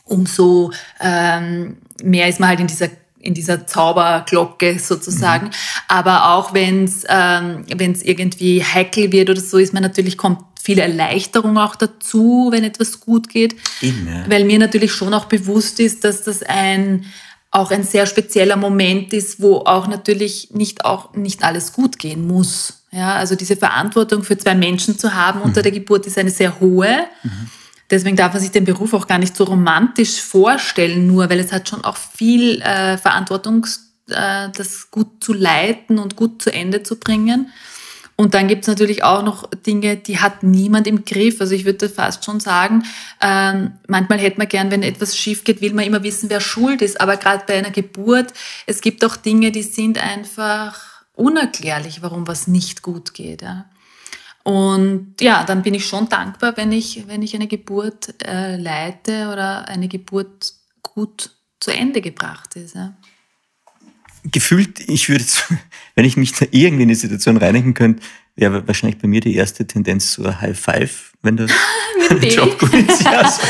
[0.04, 2.88] umso ähm, mehr ist man halt in dieser
[3.24, 5.50] in dieser Zauberglocke sozusagen.
[5.88, 10.40] Aber auch wenn es ähm, wenn's irgendwie heikel wird oder so, ist man natürlich kommt
[10.62, 13.54] viel Erleichterung auch dazu, wenn etwas gut geht.
[13.82, 14.24] Eben, ja.
[14.28, 17.04] Weil mir natürlich schon auch bewusst ist, dass das ein
[17.50, 22.26] auch ein sehr spezieller Moment ist, wo auch natürlich nicht auch nicht alles gut gehen
[22.26, 22.84] muss.
[22.90, 26.58] Ja, also diese Verantwortung für zwei Menschen zu haben unter der Geburt ist eine sehr
[26.58, 27.06] hohe.
[27.90, 31.52] Deswegen darf man sich den Beruf auch gar nicht so romantisch vorstellen, nur weil es
[31.52, 33.66] hat schon auch viel äh, Verantwortung,
[34.08, 37.50] äh, das gut zu leiten und gut zu Ende zu bringen.
[38.16, 41.40] Und dann gibt es natürlich auch noch Dinge, die hat niemand im Griff.
[41.40, 42.84] Also ich würde fast schon sagen,
[43.20, 46.80] ähm, manchmal hätte man gern, wenn etwas schief geht, will man immer wissen, wer schuld
[46.80, 47.00] ist.
[47.00, 48.32] Aber gerade bei einer Geburt,
[48.66, 50.80] es gibt auch Dinge, die sind einfach
[51.14, 53.42] unerklärlich, warum was nicht gut geht.
[53.42, 53.66] Ja.
[54.44, 59.30] Und ja, dann bin ich schon dankbar, wenn ich, wenn ich eine Geburt äh, leite
[59.32, 60.52] oder eine Geburt
[60.82, 61.30] gut
[61.60, 62.74] zu Ende gebracht ist.
[62.74, 62.94] Ja.
[64.30, 65.24] gefühlt, ich würde
[65.94, 68.02] wenn ich mich da irgendwie in die Situation reinigen könnte,
[68.36, 71.48] wäre wahrscheinlich bei mir die erste Tendenz ein High Five, wenn der.
[72.28, 73.02] Job gut ist.
[73.02, 73.40] Ja, so,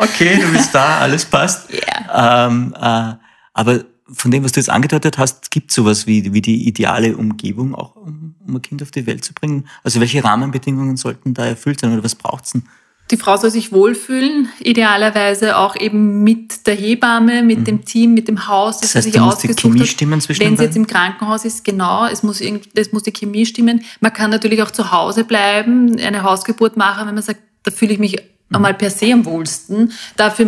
[0.00, 1.68] okay, du bist da, alles passt.
[1.70, 2.46] Ja.
[2.46, 3.14] Ähm, äh,
[3.52, 7.16] aber von dem, was du jetzt angedeutet hast, gibt es sowas wie, wie die ideale
[7.16, 9.68] Umgebung auch, um, um ein Kind auf die Welt zu bringen?
[9.84, 12.64] Also welche Rahmenbedingungen sollten da erfüllt sein oder was braucht's denn?
[13.10, 18.28] Die Frau soll sich wohlfühlen, idealerweise auch eben mit der Hebamme, mit dem Team, mit
[18.28, 19.88] dem Haus, Das sie heißt, sich da muss die ausgesucht Chemie hat.
[19.88, 23.46] stimmen zwischen Wenn sie jetzt im Krankenhaus ist, genau, es muss, es muss die Chemie
[23.46, 23.82] stimmen.
[24.00, 27.94] Man kann natürlich auch zu Hause bleiben, eine Hausgeburt machen, wenn man sagt, da fühle
[27.94, 28.16] ich mich
[28.52, 29.92] einmal per se am wohlsten.
[30.16, 30.46] Dafür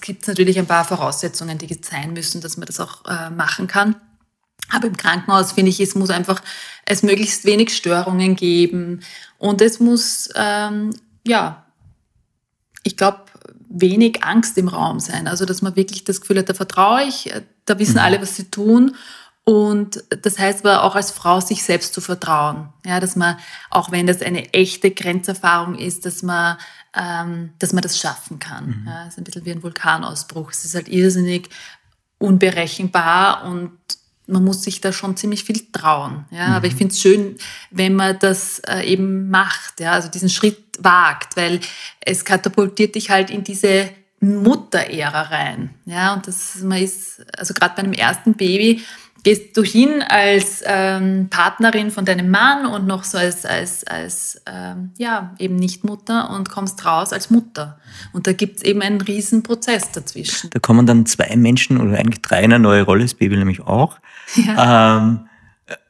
[0.00, 3.66] gibt es natürlich ein paar Voraussetzungen, die sein müssen, dass man das auch äh, machen
[3.66, 3.96] kann.
[4.72, 6.42] Aber im Krankenhaus finde ich, es muss einfach
[6.84, 9.00] es möglichst wenig Störungen geben
[9.38, 10.92] und es muss ähm,
[11.26, 11.64] ja,
[12.82, 13.24] ich glaube
[13.68, 15.28] wenig Angst im Raum sein.
[15.28, 17.32] Also dass man wirklich das Gefühl hat, da vertraue ich,
[17.64, 18.00] da wissen mhm.
[18.00, 18.96] alle, was sie tun.
[19.44, 22.68] Und das heißt aber auch als Frau, sich selbst zu vertrauen.
[22.84, 23.36] Ja, dass man,
[23.70, 26.58] auch wenn das eine echte Grenzerfahrung ist, dass man
[26.96, 28.80] ähm, dass man das schaffen kann.
[28.82, 28.86] Mhm.
[28.86, 30.50] Ja, ist ein bisschen wie ein Vulkanausbruch.
[30.50, 31.48] Es ist halt irrsinnig
[32.18, 33.72] unberechenbar und
[34.26, 36.24] man muss sich da schon ziemlich viel trauen.
[36.30, 36.54] Ja, mhm.
[36.54, 37.36] aber ich finde es schön,
[37.70, 41.60] wenn man das äh, eben macht, ja, also diesen Schritt wagt, weil
[42.00, 45.70] es katapultiert dich halt in diese Mutter-Ära rein.
[45.86, 48.84] Ja, und das man ist, also gerade bei einem ersten Baby,
[49.22, 54.40] gehst du hin als ähm, Partnerin von deinem Mann und noch so als, als, als
[54.46, 57.78] ähm, ja, eben nicht Mutter und kommst raus als Mutter.
[58.12, 60.50] Und da gibt es eben einen riesen Prozess dazwischen.
[60.50, 63.60] Da kommen dann zwei Menschen oder eigentlich drei in eine neue Rolle, das Baby nämlich
[63.60, 63.98] auch.
[64.36, 64.98] Ja.
[64.98, 65.26] Ähm,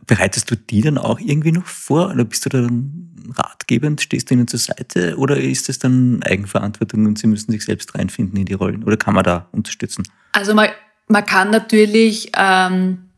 [0.07, 4.35] bereitest du die dann auch irgendwie noch vor oder bist du dann ratgebend, stehst du
[4.35, 8.47] ihnen zur Seite oder ist es dann Eigenverantwortung und sie müssen sich selbst reinfinden in
[8.47, 10.03] die Rollen oder kann man da unterstützen?
[10.33, 10.71] Also man,
[11.07, 13.10] man kann natürlich ähm,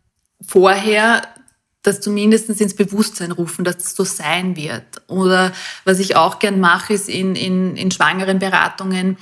[0.46, 1.22] vorher
[1.82, 5.02] das zumindest ins Bewusstsein rufen, dass das so sein wird.
[5.08, 5.52] Oder
[5.84, 9.16] was ich auch gern mache, ist in, in, in schwangeren Beratungen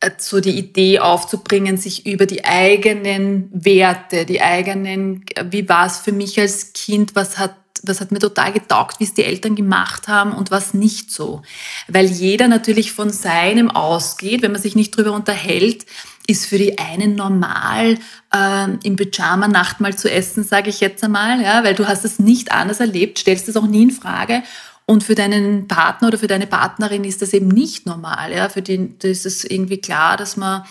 [0.00, 5.98] äh, so die Idee aufzubringen, sich über die eigenen Werte, die eigenen, wie war es
[5.98, 9.54] für mich als Kind, was hat was hat mir total getaugt, wie es die Eltern
[9.54, 11.42] gemacht haben und was nicht so.
[11.88, 15.86] Weil jeder natürlich von seinem ausgeht, wenn man sich nicht drüber unterhält,
[16.26, 17.98] ist für die einen normal,
[18.34, 22.18] äh, im Pyjama Nachtmahl zu essen, sage ich jetzt einmal, ja, weil du hast es
[22.18, 24.42] nicht anders erlebt, stellst es auch nie in Frage.
[24.88, 28.32] Und für deinen Partner oder für deine Partnerin ist das eben nicht normal.
[28.32, 28.48] Ja?
[28.48, 30.62] Für den ist es irgendwie klar, dass man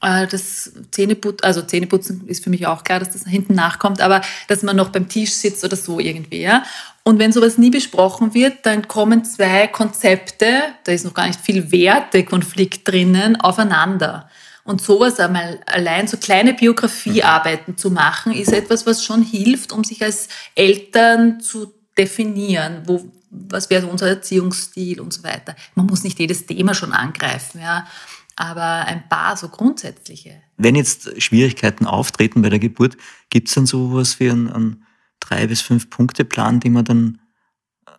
[0.00, 4.20] äh, das Zähneputzen, also Zähneputzen ist für mich auch klar, dass das hinten nachkommt, aber
[4.46, 6.40] dass man noch beim Tisch sitzt oder so irgendwie.
[6.40, 6.62] Ja?
[7.02, 11.40] Und wenn sowas nie besprochen wird, dann kommen zwei Konzepte, da ist noch gar nicht
[11.40, 14.30] viel Wertekonflikt drinnen, aufeinander.
[14.64, 19.84] Und sowas einmal allein so kleine Biografiearbeiten zu machen, ist etwas, was schon hilft, um
[19.84, 25.54] sich als Eltern zu definieren, wo, was wäre unser Erziehungsstil und so weiter.
[25.74, 27.86] Man muss nicht jedes Thema schon angreifen, ja,
[28.36, 30.40] aber ein paar so grundsätzliche.
[30.56, 32.96] Wenn jetzt Schwierigkeiten auftreten bei der Geburt,
[33.28, 34.86] gibt es dann sowas wie einen, einen
[35.20, 37.20] drei bis fünf Punkte Plan, den man dann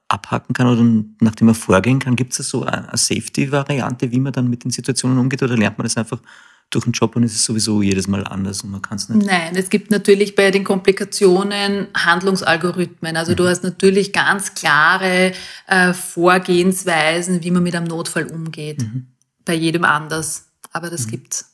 [0.08, 0.84] abhacken kann oder
[1.20, 2.16] nachdem man vorgehen kann?
[2.16, 5.86] Gibt es so eine Safety-Variante, wie man dann mit den Situationen umgeht oder lernt man
[5.86, 6.22] das einfach
[6.70, 9.26] durch den Job und ist es sowieso jedes Mal anders und man kann es nicht.
[9.26, 13.16] Nein, es gibt natürlich bei den Komplikationen Handlungsalgorithmen.
[13.16, 13.36] Also mhm.
[13.38, 15.32] du hast natürlich ganz klare
[15.68, 18.82] äh, Vorgehensweisen, wie man mit einem Notfall umgeht.
[18.82, 19.08] Mhm.
[19.46, 20.48] Bei jedem anders.
[20.72, 21.12] Aber das mhm.
[21.12, 21.52] gibt's.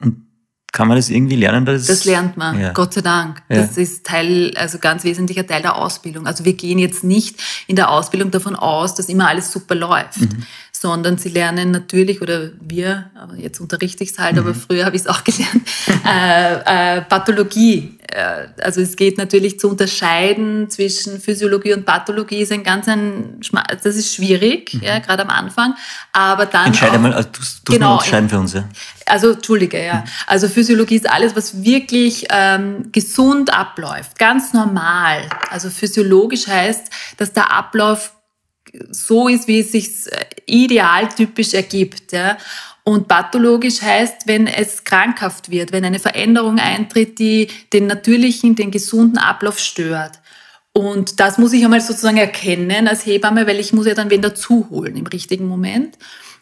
[0.00, 0.26] Und
[0.76, 1.64] kann man das irgendwie lernen?
[1.64, 2.72] Das, das lernt man, ja.
[2.74, 3.42] Gott sei Dank.
[3.48, 3.62] Ja.
[3.62, 6.26] Das ist Teil, also ganz wesentlicher Teil der Ausbildung.
[6.26, 10.20] Also wir gehen jetzt nicht in der Ausbildung davon aus, dass immer alles super läuft,
[10.20, 10.42] mhm.
[10.80, 14.40] Sondern sie lernen natürlich, oder wir, aber jetzt unterrichte ich es halt, mhm.
[14.40, 15.62] aber früher habe ich es auch gelernt,
[16.04, 22.52] äh, äh, Pathologie äh, also es geht natürlich zu unterscheiden zwischen Physiologie und Pathologie ist
[22.52, 23.40] ein ganz ein,
[23.82, 24.82] das ist schwierig, mhm.
[24.82, 25.74] ja, gerade am Anfang.
[26.12, 26.66] Aber dann.
[26.66, 28.64] Entscheide auch, mal, also du, du genau, mal unterscheiden für uns, ja.
[29.06, 29.96] Also, Entschuldige, ja.
[29.96, 30.04] Mhm.
[30.26, 35.28] Also Physiologie ist alles, was wirklich ähm, gesund abläuft, ganz normal.
[35.50, 38.12] Also physiologisch heißt, dass der Ablauf
[38.90, 42.12] so ist, wie es sich äh, idealtypisch ergibt.
[42.12, 42.36] Ja.
[42.84, 48.70] Und pathologisch heißt, wenn es krankhaft wird, wenn eine Veränderung eintritt, die den natürlichen, den
[48.70, 50.20] gesunden Ablauf stört.
[50.72, 54.22] Und das muss ich einmal sozusagen erkennen als Hebamme, weil ich muss ja dann wen
[54.22, 55.96] dazuholen im richtigen Moment.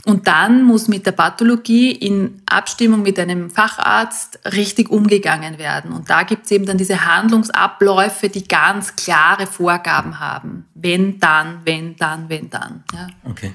[0.06, 5.92] Und dann muss mit der Pathologie in Abstimmung mit einem Facharzt richtig umgegangen werden.
[5.92, 10.66] Und da gibt es eben dann diese Handlungsabläufe, die ganz klare Vorgaben haben.
[10.74, 12.84] Wenn dann, wenn dann, wenn dann.
[12.92, 13.06] Ja.
[13.24, 13.52] Okay.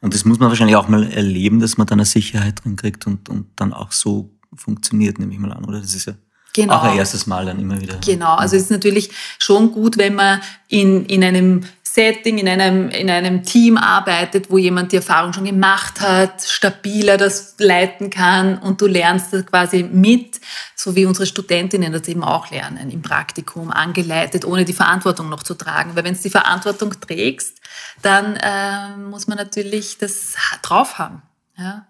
[0.00, 3.06] Und das muss man wahrscheinlich auch mal erleben, dass man dann eine Sicherheit drin kriegt
[3.06, 5.80] und, und dann auch so funktioniert, nehme ich mal an, oder?
[5.80, 6.14] Das ist ja
[6.52, 6.74] genau.
[6.74, 7.98] auch ein erstes Mal dann immer wieder.
[8.04, 11.64] Genau, also es ist natürlich schon gut, wenn man in, in einem
[11.98, 17.16] Setting, in einem, in einem Team arbeitet, wo jemand die Erfahrung schon gemacht hat, stabiler
[17.16, 20.40] das leiten kann und du lernst das quasi mit,
[20.76, 25.42] so wie unsere Studentinnen das eben auch lernen, im Praktikum angeleitet, ohne die Verantwortung noch
[25.42, 25.96] zu tragen.
[25.96, 27.58] Weil wenn du die Verantwortung trägst,
[28.00, 31.22] dann äh, muss man natürlich das drauf haben.
[31.56, 31.84] Ja.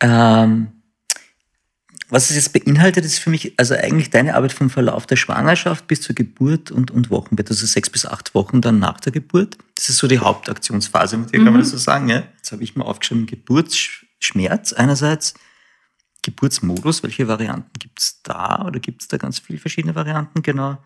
[0.00, 0.81] Ähm,
[2.12, 5.86] was es jetzt beinhaltet, ist für mich also eigentlich deine Arbeit vom Verlauf der Schwangerschaft
[5.86, 9.56] bis zur Geburt und, und Wochenbett, also sechs bis acht Wochen dann nach der Geburt.
[9.76, 11.44] Das ist so die Hauptaktionsphase, mit der mhm.
[11.44, 12.10] kann man das so sagen.
[12.10, 12.24] Ja?
[12.36, 15.32] Jetzt habe ich mal aufgeschrieben, Geburtsschmerz einerseits,
[16.20, 20.76] Geburtsmodus, welche Varianten gibt es da oder gibt es da ganz viele verschiedene Varianten, genau.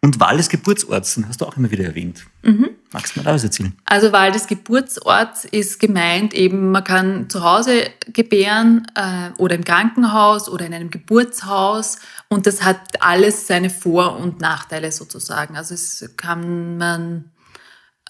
[0.00, 2.24] Und Wahl des Geburtsorts, den hast du auch immer wieder erwähnt.
[2.42, 2.70] Mhm.
[2.92, 3.76] Magst du mal daraus erzählen?
[3.84, 9.64] Also Wahl des Geburtsorts ist gemeint, eben man kann zu Hause gebären äh, oder im
[9.64, 15.56] Krankenhaus oder in einem Geburtshaus und das hat alles seine Vor- und Nachteile sozusagen.
[15.56, 17.32] Also es kann man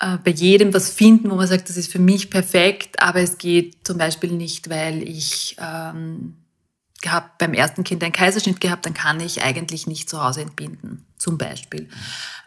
[0.01, 3.39] äh, bei jedem was finden, wo man sagt, das ist für mich perfekt, aber es
[3.39, 6.37] geht zum Beispiel nicht, weil ich ähm,
[7.03, 11.07] gehabt, beim ersten Kind einen Kaiserschnitt gehabt, dann kann ich eigentlich nicht zu Hause entbinden,
[11.17, 11.89] zum Beispiel.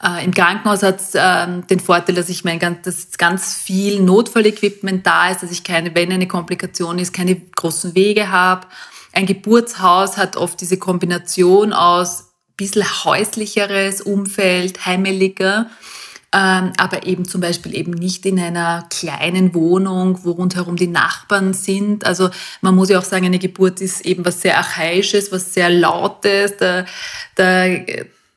[0.03, 4.01] Äh, Im Krankenhaus hat es äh, den Vorteil, dass ich mein ganz, dass ganz viel
[4.01, 8.67] Notfallequipment da ist, dass ich keine, wenn eine Komplikation ist, keine großen Wege habe.
[9.13, 15.69] Ein Geburtshaus hat oft diese Kombination aus bisschen häuslicheres Umfeld, heimeliger
[16.33, 21.53] ähm, aber eben zum Beispiel eben nicht in einer kleinen Wohnung, wo rundherum die Nachbarn
[21.53, 22.05] sind.
[22.05, 22.29] Also
[22.61, 26.55] man muss ja auch sagen, eine Geburt ist eben was sehr Archaisches, was sehr Lautes.
[26.55, 26.85] Da,
[27.35, 27.67] da,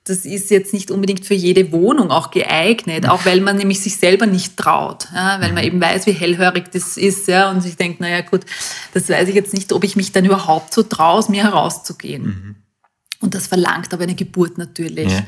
[0.03, 3.97] das ist jetzt nicht unbedingt für jede Wohnung auch geeignet, auch weil man nämlich sich
[3.97, 5.69] selber nicht traut, ja, weil man mhm.
[5.69, 8.43] eben weiß, wie hellhörig das ist, ja, und sich denkt, naja gut,
[8.93, 12.25] das weiß ich jetzt nicht, ob ich mich dann überhaupt so traue, aus mir herauszugehen.
[12.25, 12.57] Mhm.
[13.21, 15.13] Und das verlangt aber eine Geburt natürlich.
[15.13, 15.25] Ja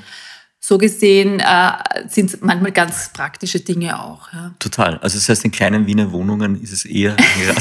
[0.69, 1.73] so gesehen äh,
[2.09, 4.33] sind es manchmal ganz praktische Dinge auch.
[4.33, 4.51] Ja.
[4.59, 4.99] Total.
[4.99, 7.15] Also das heißt, in kleinen Wiener Wohnungen ist es eher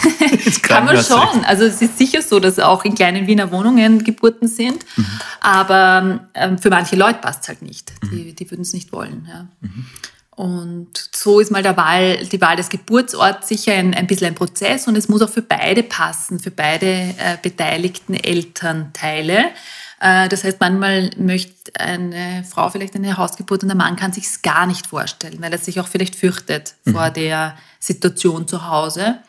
[0.63, 1.45] Kann man schon.
[1.45, 4.83] Also es ist sicher so, dass auch in kleinen Wiener Wohnungen Geburten sind.
[4.97, 5.05] Mhm.
[5.39, 7.93] Aber ähm, für manche Leute passt es halt nicht.
[8.01, 8.09] Mhm.
[8.09, 9.27] Die, die würden es nicht wollen.
[9.29, 9.47] Ja.
[9.61, 9.85] Mhm.
[10.31, 14.35] Und so ist mal der Wahl, die Wahl des Geburtsorts sicher ein, ein bisschen ein
[14.35, 19.51] Prozess und es muss auch für beide passen, für beide äh, beteiligten Elternteile.
[19.99, 24.25] Äh, das heißt, manchmal möchte eine Frau vielleicht eine Hausgeburt und der Mann kann sich
[24.25, 26.93] es gar nicht vorstellen, weil er sich auch vielleicht fürchtet mhm.
[26.93, 29.19] vor der Situation zu Hause.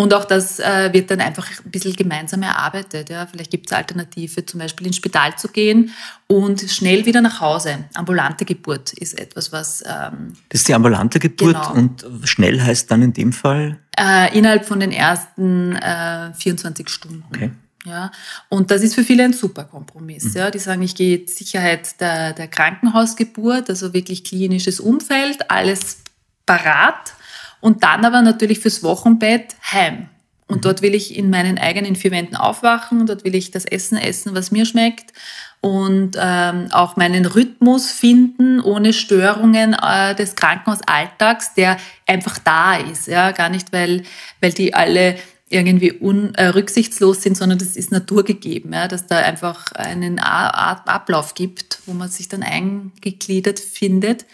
[0.00, 3.10] Und auch das äh, wird dann einfach ein bisschen gemeinsam erarbeitet.
[3.10, 3.26] Ja.
[3.26, 5.90] Vielleicht gibt es Alternative, zum Beispiel ins Spital zu gehen
[6.28, 7.84] und schnell wieder nach Hause.
[7.94, 9.82] Ambulante Geburt ist etwas, was.
[9.82, 11.72] Ähm, das ist die ambulante Geburt genau.
[11.72, 13.80] und schnell heißt dann in dem Fall?
[13.98, 17.24] Äh, innerhalb von den ersten äh, 24 Stunden.
[17.34, 17.50] Okay.
[17.88, 18.10] Ja,
[18.48, 20.24] und das ist für viele ein super Kompromiss.
[20.24, 20.36] Mhm.
[20.36, 25.98] Ja, die sagen, ich gehe Sicherheit der, der Krankenhausgeburt, also wirklich klinisches Umfeld, alles
[26.46, 27.14] parat
[27.60, 30.08] und dann aber natürlich fürs Wochenbett heim.
[30.46, 30.60] Und mhm.
[30.62, 34.34] dort will ich in meinen eigenen vier Wänden aufwachen, dort will ich das Essen essen,
[34.34, 35.12] was mir schmeckt
[35.60, 43.08] und ähm, auch meinen Rhythmus finden ohne Störungen äh, des Krankenhausalltags, der einfach da ist.
[43.08, 44.04] Ja, gar nicht, weil,
[44.40, 45.16] weil die alle
[45.50, 50.72] irgendwie un, äh, rücksichtslos sind, sondern das ist naturgegeben, ja, dass da einfach einen A
[50.84, 54.26] Ablauf gibt, wo man sich dann eingegliedert findet.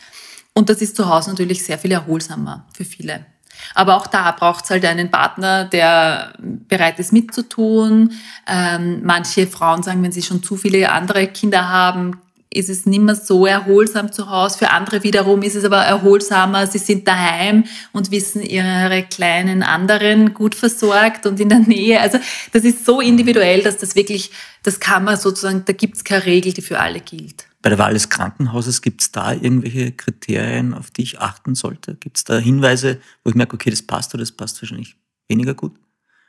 [0.55, 3.27] Und das ist zu Hause natürlich sehr viel erholsamer für viele.
[3.75, 8.13] Aber auch da braucht es halt einen Partner, der bereit ist mitzutun.
[8.47, 12.21] Ähm, manche Frauen sagen, wenn sie schon zu viele andere Kinder haben,
[12.55, 14.59] ist es nicht mehr so erholsam zu Hause.
[14.59, 16.67] Für andere wiederum ist es aber erholsamer.
[16.67, 22.01] Sie sind daheim und wissen ihre kleinen anderen gut versorgt und in der Nähe.
[22.01, 22.19] Also
[22.53, 24.31] das ist so individuell, dass das wirklich,
[24.63, 27.47] das kann man sozusagen, da gibt es keine Regel, die für alle gilt.
[27.63, 31.95] Bei der Wahl des Krankenhauses gibt es da irgendwelche Kriterien, auf die ich achten sollte?
[31.95, 34.97] Gibt es da Hinweise, wo ich merke, okay, das passt oder das passt wahrscheinlich
[35.29, 35.75] weniger gut?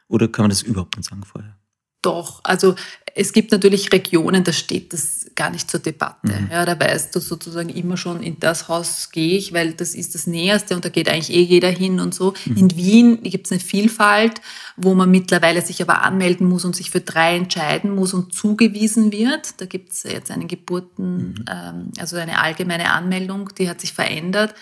[0.07, 1.57] Oder kann man das überhaupt nicht sagen vorher?
[2.01, 2.75] Doch, also
[3.17, 6.34] es gibt natürlich Regionen, da steht das gar nicht zur Debatte.
[6.34, 6.49] Mhm.
[6.51, 10.15] Ja, da weißt du sozusagen immer schon, in das Haus gehe ich, weil das ist
[10.15, 12.34] das Näherste und da geht eigentlich eh jeder hin und so.
[12.45, 12.58] Mhm.
[12.58, 14.41] In Wien gibt es eine Vielfalt,
[14.75, 19.13] wo man mittlerweile sich aber anmelden muss und sich für drei entscheiden muss und zugewiesen
[19.13, 19.62] wird.
[19.62, 21.45] Da gibt es jetzt einen Geburten, mhm.
[21.49, 24.54] ähm, also eine allgemeine Anmeldung, die hat sich verändert.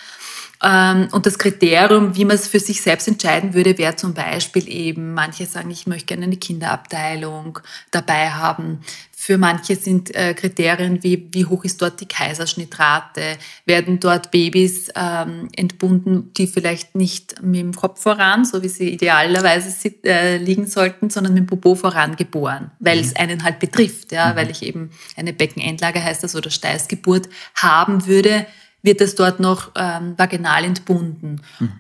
[0.64, 4.70] Ähm, und das Kriterium, wie man es für sich selbst entscheiden würde, wäre zum Beispiel
[4.70, 7.60] eben, manche sagen, ich möchte gerne eine Kinderabteilung
[7.92, 8.80] dabei haben.
[9.12, 13.38] Für manche sind äh, Kriterien wie, wie hoch ist dort die Kaiserschnittrate?
[13.66, 18.90] Werden dort Babys ähm, entbunden, die vielleicht nicht mit dem Kopf voran, so wie sie
[18.90, 23.04] idealerweise äh, liegen sollten, sondern mit dem Popo voran geboren, weil mhm.
[23.04, 24.36] es einen halt betrifft, ja, mhm.
[24.36, 28.46] weil ich eben eine Beckenendlage heißt das oder Steißgeburt haben würde,
[28.84, 31.42] wird es dort noch ähm, vaginal entbunden?
[31.60, 31.72] Mhm.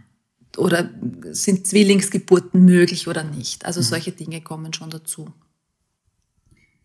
[0.57, 0.89] Oder
[1.31, 3.65] sind Zwillingsgeburten möglich oder nicht?
[3.65, 3.85] Also mhm.
[3.85, 5.31] solche Dinge kommen schon dazu.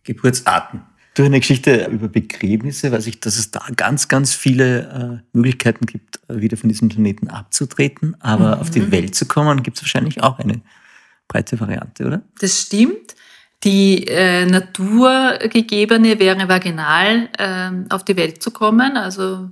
[0.03, 0.81] Geburtsarten.
[1.15, 5.85] Durch eine Geschichte über Begräbnisse weiß ich, dass es da ganz, ganz viele äh, Möglichkeiten
[5.85, 8.15] gibt, äh, wieder von diesem Planeten abzutreten.
[8.21, 8.61] Aber mhm.
[8.61, 10.61] auf die Welt zu kommen, gibt es wahrscheinlich auch eine
[11.27, 12.21] breite Variante, oder?
[12.39, 13.15] Das stimmt.
[13.63, 19.49] Die äh, naturgegebene wäre vaginal äh, auf die Welt zu kommen, also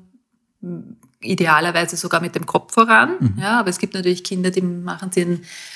[1.21, 3.15] idealerweise sogar mit dem Kopf voran.
[3.19, 3.33] Mhm.
[3.41, 5.27] Ja, aber es gibt natürlich Kinder, die machen es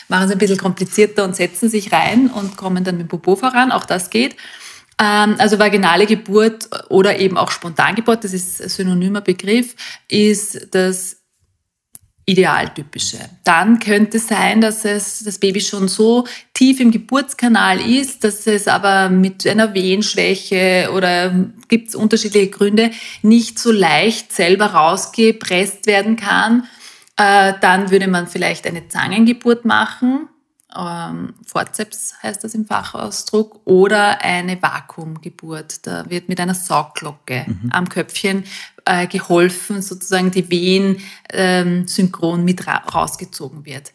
[0.07, 3.35] machen es ein bisschen komplizierter und setzen sich rein und kommen dann mit dem Popo
[3.35, 3.71] voran.
[3.71, 4.35] Auch das geht.
[4.99, 9.75] Ähm, also vaginale Geburt oder eben auch Spontangeburt, das ist ein synonymer Begriff,
[10.07, 11.20] ist das
[12.31, 13.17] Idealtypische.
[13.43, 18.47] Dann könnte es sein, dass es, das Baby schon so tief im Geburtskanal ist, dass
[18.47, 21.33] es aber mit einer Wehenschwäche oder
[21.67, 26.63] gibt es unterschiedliche Gründe nicht so leicht selber rausgepresst werden kann.
[27.17, 30.27] Äh, dann würde man vielleicht eine Zangengeburt machen
[30.77, 35.85] ähm, Forzeps heißt das im Fachausdruck, oder eine Vakuumgeburt.
[35.85, 37.69] Da wird mit einer Saugglocke mhm.
[37.71, 38.45] am Köpfchen
[38.85, 40.97] äh, geholfen, sozusagen die Wehen
[41.31, 43.91] ähm, synchron mit ra rausgezogen wird.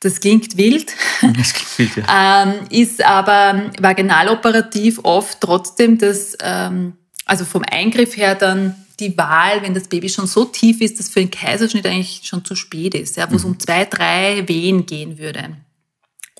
[0.00, 2.44] Das klingt wild, das klingt wild ja.
[2.44, 6.94] ähm, ist aber vaginaloperativ oft trotzdem das, ähm,
[7.26, 11.08] also vom Eingriff her dann die Wahl, wenn das Baby schon so tief ist, dass
[11.08, 13.52] für den Kaiserschnitt eigentlich schon zu spät ist, ja, wo es mhm.
[13.52, 15.56] um zwei, drei Wehen gehen würde.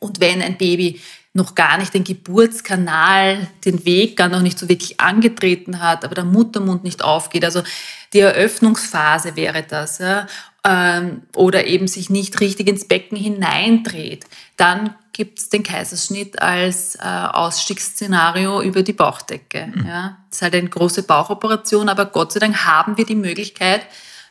[0.01, 1.01] Und wenn ein Baby
[1.33, 6.17] noch gar nicht den Geburtskanal, den Weg gar noch nicht so wirklich angetreten hat, aber
[6.17, 7.63] der Muttermund nicht aufgeht, also
[8.13, 10.27] die Eröffnungsphase wäre das, ja,
[10.65, 14.27] ähm, oder eben sich nicht richtig ins Becken hineindreht,
[14.57, 19.73] dann gibt es den Kaiserschnitt als äh, Ausstiegsszenario über die Bauchdecke.
[19.75, 19.87] Mhm.
[19.87, 20.19] Ja.
[20.29, 23.83] Das ist halt eine große Bauchoperation, aber Gott sei Dank haben wir die Möglichkeit,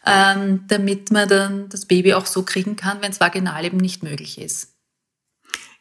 [0.05, 4.03] ähm, damit man dann das Baby auch so kriegen kann, wenn es vaginal eben nicht
[4.03, 4.74] möglich ist.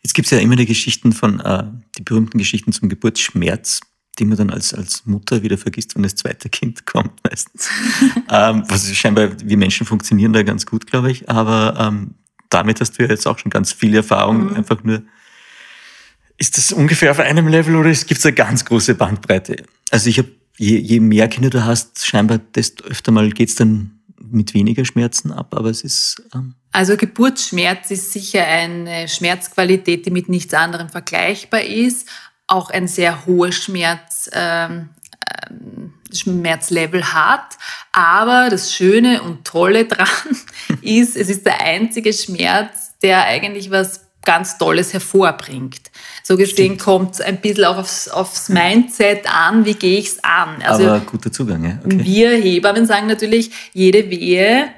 [0.03, 1.65] Jetzt gibt es ja immer die Geschichten von, äh,
[1.97, 3.81] die berühmten Geschichten zum Geburtsschmerz,
[4.19, 7.69] die man dann als, als Mutter wieder vergisst, wenn das zweite Kind kommt meistens.
[8.31, 11.29] ähm, was scheinbar, wir Menschen funktionieren da ganz gut, glaube ich.
[11.29, 12.15] Aber ähm,
[12.49, 14.51] damit hast du ja jetzt auch schon ganz viel Erfahrung.
[14.51, 14.55] Mhm.
[14.55, 15.03] Einfach nur,
[16.37, 19.65] ist das ungefähr auf einem Level oder gibt es eine ganz große Bandbreite?
[19.91, 23.98] Also ich habe, je, je mehr Kinder du hast, scheinbar, desto öfter mal geht's dann
[24.31, 26.23] mit weniger Schmerzen ab, aber es ist.
[26.35, 32.09] Ähm also Geburtsschmerz ist sicher eine Schmerzqualität, die mit nichts anderem vergleichbar ist.
[32.47, 34.91] Auch ein sehr hohes Schmerz, ähm,
[35.51, 37.57] ähm, Schmerzlevel hat.
[37.93, 40.09] Aber das Schöne und Tolle dran
[40.83, 45.91] ist, es ist der einzige Schmerz, der eigentlich was ganz Tolles hervorbringt.
[46.23, 50.23] So gesehen kommt es ein bisschen auch aufs, aufs Mindset an, wie gehe ich es
[50.23, 50.61] an.
[50.63, 51.79] Also Aber guter Zugang, ja.
[51.83, 52.05] Okay.
[52.05, 54.69] Wir Hebammen sagen natürlich, jede Wehe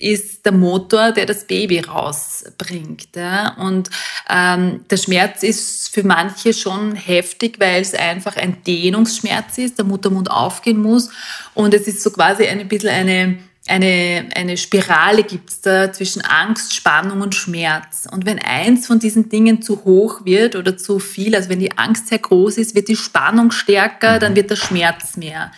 [0.00, 3.14] ist der Motor, der das Baby rausbringt.
[3.14, 3.54] Ja?
[3.58, 3.90] Und
[4.28, 9.84] ähm, der Schmerz ist für manche schon heftig, weil es einfach ein Dehnungsschmerz ist, der
[9.84, 11.10] Muttermund aufgehen muss.
[11.54, 13.38] Und es ist so quasi ein bisschen eine
[13.68, 18.06] eine, eine Spirale gibt es da zwischen Angst, Spannung und Schmerz.
[18.10, 21.76] Und wenn eins von diesen Dingen zu hoch wird oder zu viel, also wenn die
[21.76, 25.50] Angst sehr groß ist, wird die Spannung stärker, dann wird der Schmerz mehr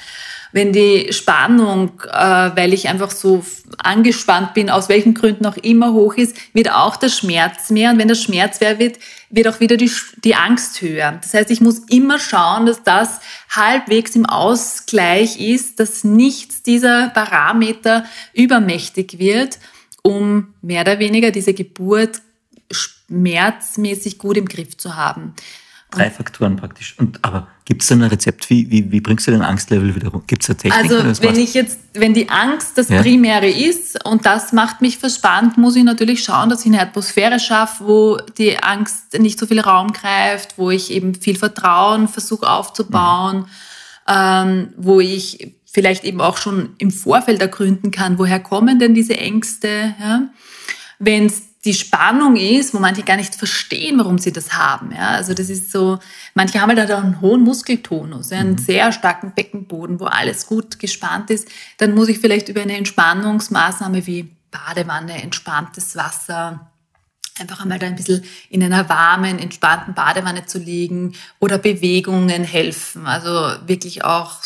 [0.52, 2.16] wenn die Spannung, äh,
[2.56, 3.44] weil ich einfach so
[3.78, 7.90] angespannt bin, aus welchen Gründen auch immer hoch ist, wird auch der Schmerz mehr.
[7.90, 8.98] Und wenn der Schmerz mehr wird,
[9.30, 9.90] wird auch wieder die,
[10.24, 11.18] die Angst höher.
[11.20, 13.20] Das heißt, ich muss immer schauen, dass das
[13.50, 19.58] halbwegs im Ausgleich ist, dass nichts dieser Parameter übermächtig wird,
[20.02, 22.22] um mehr oder weniger diese Geburt
[22.70, 25.34] schmerzmäßig gut im Griff zu haben.
[25.90, 26.94] Drei Faktoren praktisch.
[26.98, 28.48] Und, aber gibt es da ein Rezept?
[28.48, 30.24] Wie, wie, wie bringst du den Angstlevel wieder runter?
[30.26, 31.06] Gibt es da Techniken?
[31.06, 33.02] Also wenn ich jetzt, wenn die Angst das ja.
[33.02, 37.38] Primäre ist und das macht mich verspannt, muss ich natürlich schauen, dass ich eine Atmosphäre
[37.38, 42.48] schaffe, wo die Angst nicht so viel Raum greift, wo ich eben viel Vertrauen versuche
[42.48, 43.46] aufzubauen, mhm.
[44.08, 49.18] ähm, wo ich vielleicht eben auch schon im Vorfeld ergründen kann, woher kommen denn diese
[49.18, 49.94] Ängste.
[50.00, 50.22] Ja?
[50.98, 54.90] Wenn es die Spannung ist, wo manche gar nicht verstehen, warum sie das haben.
[54.90, 55.10] Ja?
[55.10, 55.98] Also das ist so,
[56.32, 58.58] manche haben halt einen hohen Muskeltonus, einen mhm.
[58.58, 61.46] sehr starken Beckenboden, wo alles gut gespannt ist.
[61.76, 66.70] Dann muss ich vielleicht über eine Entspannungsmaßnahme wie Badewanne, entspanntes Wasser,
[67.38, 73.06] einfach einmal da ein bisschen in einer warmen, entspannten Badewanne zu liegen oder Bewegungen helfen.
[73.06, 73.30] Also
[73.66, 74.42] wirklich auch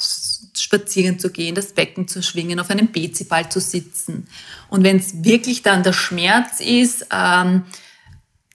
[0.72, 4.26] spazieren zu gehen, das Becken zu schwingen, auf einem Beziball zu sitzen.
[4.70, 7.64] Und wenn es wirklich dann der Schmerz ist, ähm,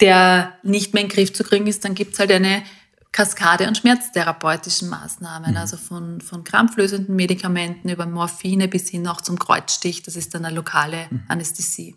[0.01, 2.63] der nicht mehr in den Griff zu kriegen ist, dann gibt es halt eine
[3.11, 5.57] Kaskade an schmerztherapeutischen Maßnahmen, mhm.
[5.57, 10.03] also von, von krampflösenden Medikamenten über Morphine bis hin auch zum Kreuzstich.
[10.03, 11.23] Das ist dann eine lokale mhm.
[11.27, 11.95] Anästhesie.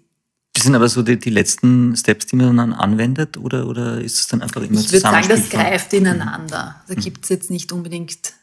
[0.53, 4.19] Das sind aber so die, die letzten Steps, die man dann anwendet, oder, oder ist
[4.19, 6.83] es dann einfach immer Ich würde sagen, das greift ineinander.
[6.87, 7.01] Da mhm.
[7.01, 8.35] gibt es jetzt nicht unbedingt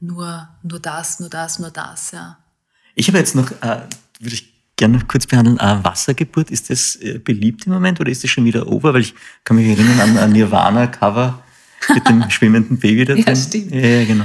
[0.00, 2.38] nur, nur das, nur das, nur das, ja.
[2.94, 3.80] Ich habe jetzt noch, äh,
[4.20, 8.24] würde ich gerne kurz behandeln, äh, Wassergeburt, ist das äh, beliebt im Moment oder ist
[8.24, 8.94] das schon wieder over?
[8.94, 11.42] Weil ich kann mich erinnern an ein Nirvana-Cover,
[11.94, 13.24] Mit dem schwimmenden Baby da drin.
[13.26, 13.70] Ja, stimmt.
[13.70, 14.24] Ja, genau.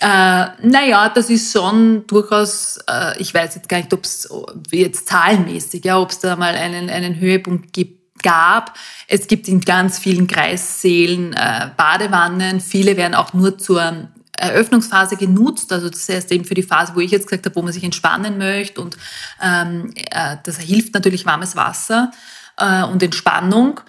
[0.00, 4.28] Äh, naja, das ist schon durchaus, äh, ich weiß jetzt gar nicht, ob es
[4.70, 8.76] jetzt zahlenmäßig, ja, ob es da mal einen, einen Höhepunkt gibt, gab.
[9.06, 12.60] Es gibt in ganz vielen Kreissälen äh, Badewannen.
[12.60, 14.08] Viele werden auch nur zur
[14.38, 15.72] Eröffnungsphase genutzt.
[15.72, 17.84] Also das heißt eben für die Phase, wo ich jetzt gesagt habe, wo man sich
[17.84, 18.80] entspannen möchte.
[18.80, 18.96] Und
[19.42, 22.10] ähm, äh, das hilft natürlich warmes Wasser
[22.56, 23.80] äh, und Entspannung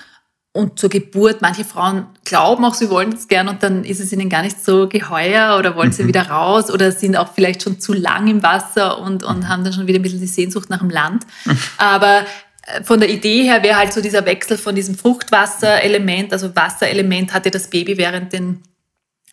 [0.51, 4.11] und zur Geburt, manche Frauen glauben auch, sie wollen es gern und dann ist es
[4.11, 6.07] ihnen gar nicht so geheuer oder wollen sie mhm.
[6.07, 9.73] wieder raus oder sind auch vielleicht schon zu lang im Wasser und, und haben dann
[9.73, 11.27] schon wieder ein bisschen die Sehnsucht nach dem Land.
[11.77, 12.25] Aber
[12.63, 17.31] äh, von der Idee her wäre halt so dieser Wechsel von diesem Fruchtwasserelement, also Wasserelement
[17.31, 18.63] hatte das Baby während den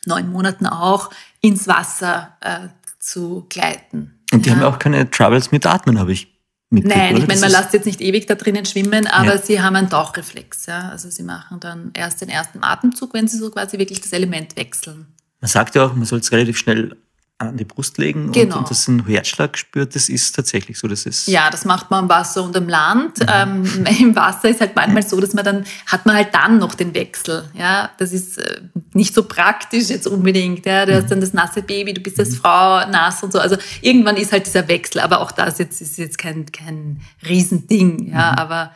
[0.07, 4.20] neun Monaten auch, ins Wasser äh, zu gleiten.
[4.32, 4.57] Und die ja.
[4.57, 6.36] haben auch keine Troubles mit Atmen, habe ich
[6.68, 9.38] Nein, ich meine, man lässt jetzt nicht ewig da drinnen schwimmen, aber ja.
[9.38, 10.66] sie haben einen Tauchreflex.
[10.66, 10.88] Ja?
[10.88, 14.57] Also sie machen dann erst den ersten Atemzug, wenn sie so quasi wirklich das Element
[14.57, 15.07] wechseln.
[15.40, 16.96] Man sagt ja auch, man soll es relativ schnell
[17.39, 18.57] an die Brust legen genau.
[18.57, 21.26] und, und dass ein Herzschlag spürt, das ist tatsächlich so, dass es...
[21.26, 23.18] Ja, das macht man im Wasser und im Land.
[23.18, 23.26] Mhm.
[23.28, 26.74] Ähm, Im Wasser ist halt manchmal so, dass man dann, hat man halt dann noch
[26.74, 27.49] den Wechsel.
[27.53, 28.62] Ja, das ist äh,
[28.95, 30.64] nicht so praktisch jetzt unbedingt.
[30.64, 30.97] Ja, du mhm.
[30.97, 32.37] hast dann das nasse Baby, du bist als mhm.
[32.37, 33.39] Frau nass und so.
[33.39, 38.12] Also irgendwann ist halt dieser Wechsel, aber auch das jetzt ist jetzt kein, kein Riesending.
[38.12, 38.39] Ja, mhm.
[38.39, 38.72] aber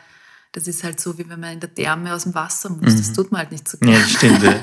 [0.51, 2.95] das ist halt so, wie wenn man in der Therme aus dem Wasser muss.
[2.95, 3.13] Das mhm.
[3.15, 3.97] tut man halt nicht so gerne.
[3.97, 4.43] Ja, stimmt.
[4.43, 4.53] Ja.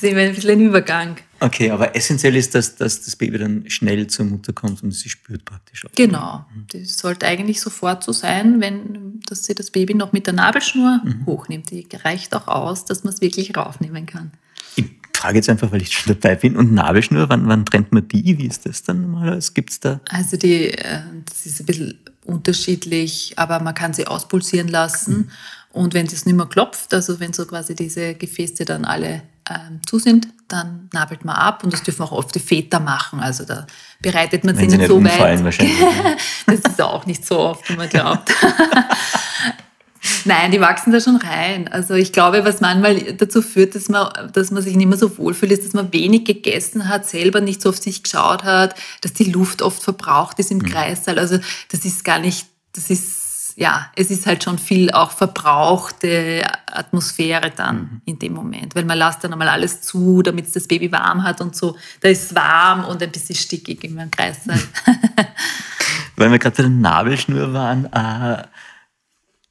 [0.00, 1.16] sehen wir ein bisschen den Übergang.
[1.40, 5.08] Okay, aber essentiell ist, dass, dass das Baby dann schnell zur Mutter kommt und sie
[5.08, 5.90] spürt praktisch auch.
[5.94, 6.44] Genau.
[6.54, 6.66] Mhm.
[6.72, 11.00] Das sollte eigentlich sofort so sein, wenn dass sie das Baby noch mit der Nabelschnur
[11.04, 11.26] mhm.
[11.26, 11.70] hochnimmt.
[11.70, 14.32] Die reicht auch aus, dass man es wirklich raufnehmen kann.
[14.76, 16.56] Ich frage jetzt einfach, weil ich schon dabei bin.
[16.56, 18.38] Und Nabelschnur, wann, wann trennt man die?
[18.38, 19.52] Wie ist das dann normalerweise?
[19.52, 20.00] Gibt es da?
[20.08, 25.16] Also die, äh, das ist ein bisschen unterschiedlich, aber man kann sie auspulsieren lassen.
[25.16, 25.30] Mhm.
[25.72, 29.80] Und wenn das nicht mehr klopft, also wenn so quasi diese Gefäße dann alle ähm,
[29.86, 33.20] zu sind, dann nabelt man ab und das dürfen auch oft die Väter machen.
[33.20, 33.66] Also da
[34.00, 35.40] bereitet man sich nicht so weit.
[36.46, 38.30] das ist auch nicht so oft, wie man glaubt.
[40.24, 41.68] Nein, die wachsen da schon rein.
[41.68, 45.18] Also ich glaube, was manchmal dazu führt, dass man, dass man sich nicht mehr so
[45.18, 49.12] wohlfühlt, ist, dass man wenig gegessen hat, selber nicht so auf sich geschaut hat, dass
[49.12, 50.66] die Luft oft verbraucht ist im mhm.
[50.66, 51.18] Kreissaal.
[51.18, 51.38] Also
[51.70, 53.19] das ist gar nicht, das ist
[53.56, 58.02] ja, es ist halt schon viel auch verbrauchte Atmosphäre dann mhm.
[58.04, 61.22] in dem Moment, weil man lässt dann einmal alles zu, damit es das Baby warm
[61.22, 61.76] hat und so.
[62.00, 64.40] Da ist es warm und ein bisschen stickig in meinem Kreis.
[66.16, 68.44] weil wir gerade bei der Nabelschnur waren, äh,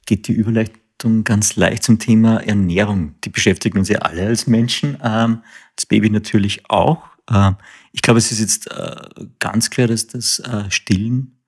[0.06, 3.14] geht die Überleitung ganz leicht zum Thema Ernährung.
[3.24, 5.42] Die beschäftigen uns ja alle als Menschen, ähm,
[5.76, 7.02] das Baby natürlich auch.
[7.30, 7.56] Ähm,
[7.92, 8.96] ich glaube, es ist jetzt äh,
[9.38, 11.39] ganz klar, dass das äh, Stillen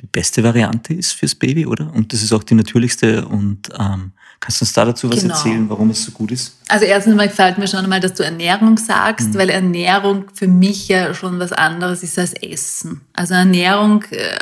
[0.00, 1.92] die beste Variante ist fürs Baby, oder?
[1.94, 3.26] Und das ist auch die natürlichste.
[3.26, 5.34] Und ähm, kannst du uns da dazu was genau.
[5.34, 6.56] erzählen, warum es so gut ist?
[6.68, 9.34] Also erstens mal gefällt mir schon einmal, dass du Ernährung sagst, mhm.
[9.34, 13.02] weil Ernährung für mich ja schon was anderes ist als Essen.
[13.12, 14.36] Also Ernährung äh,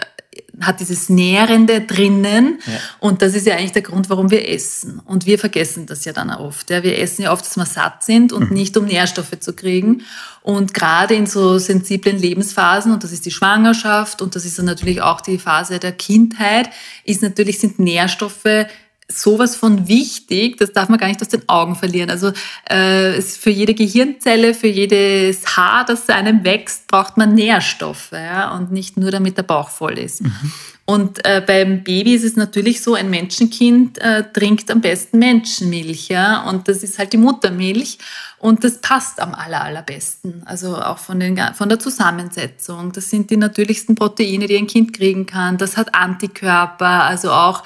[0.61, 2.73] hat dieses Nährende drinnen ja.
[2.99, 5.01] und das ist ja eigentlich der Grund, warum wir essen.
[5.07, 6.71] Und wir vergessen das ja dann oft.
[6.71, 6.83] Ja.
[6.83, 8.57] Wir essen ja oft, dass wir satt sind und mhm.
[8.57, 10.03] nicht um Nährstoffe zu kriegen.
[10.43, 14.67] Und gerade in so sensiblen Lebensphasen, und das ist die Schwangerschaft und das ist dann
[14.67, 16.69] natürlich auch die Phase der Kindheit,
[17.05, 18.67] ist natürlich, sind Nährstoffe
[19.09, 22.11] sowas von wichtig, das darf man gar nicht aus den Augen verlieren.
[22.11, 22.33] Also
[22.67, 28.55] äh, für jede Gehirnzelle, für jedes Haar, das einem wächst, braucht man Nährstoffe ja?
[28.55, 30.23] und nicht nur, damit der Bauch voll ist.
[30.23, 30.53] Mhm.
[30.85, 36.09] Und äh, beim Baby ist es natürlich so, ein Menschenkind äh, trinkt am besten Menschenmilch,
[36.09, 37.99] ja, und das ist halt die Muttermilch
[38.39, 40.43] und das passt am aller, allerbesten.
[40.45, 42.91] Also auch von, den, von der Zusammensetzung.
[42.91, 45.59] Das sind die natürlichsten Proteine, die ein Kind kriegen kann.
[45.59, 47.63] Das hat Antikörper, also auch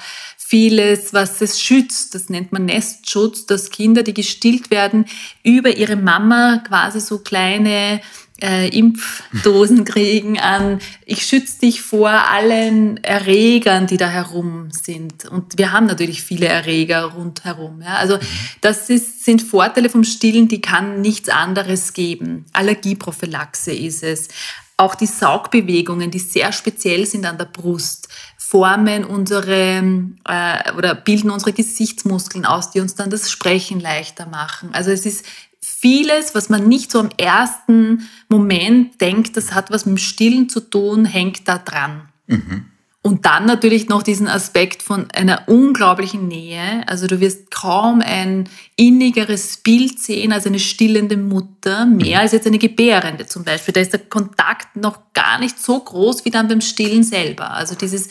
[0.47, 2.15] vieles, was es schützt.
[2.15, 5.05] Das nennt man Nestschutz, dass Kinder, die gestillt werden,
[5.43, 7.99] über ihre Mama quasi so kleine
[8.41, 15.25] äh, Impfdosen kriegen an, ich schütze dich vor allen Erregern, die da herum sind.
[15.25, 17.81] Und wir haben natürlich viele Erreger rundherum.
[17.81, 17.95] Ja.
[17.95, 18.17] Also
[18.61, 22.45] das ist, sind Vorteile vom Stillen, die kann nichts anderes geben.
[22.53, 24.29] Allergieprophylaxe ist es.
[24.79, 28.09] Auch die Saugbewegungen, die sehr speziell sind an der Brust,
[28.49, 29.83] formen unsere
[30.23, 34.69] äh, oder bilden unsere Gesichtsmuskeln aus, die uns dann das Sprechen leichter machen.
[34.71, 35.25] Also es ist
[35.59, 40.47] vieles, was man nicht so am ersten Moment denkt, das hat was mit dem Stillen
[40.47, 42.07] zu tun, hängt da dran.
[42.27, 42.67] Mhm.
[43.07, 46.83] Und dann natürlich noch diesen Aspekt von einer unglaublichen Nähe.
[46.87, 52.47] Also du wirst kaum ein innigeres Bild sehen als eine stillende Mutter, mehr als jetzt
[52.47, 53.73] eine Gebärende zum Beispiel.
[53.73, 57.51] Da ist der Kontakt noch gar nicht so groß wie dann beim Stillen selber.
[57.51, 58.09] Also dieses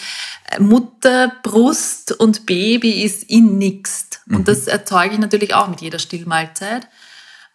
[0.50, 4.22] äh, Mutter, Brust und Baby ist innigst.
[4.30, 4.44] Und mhm.
[4.44, 6.88] das erzeuge ich natürlich auch mit jeder Stillmahlzeit.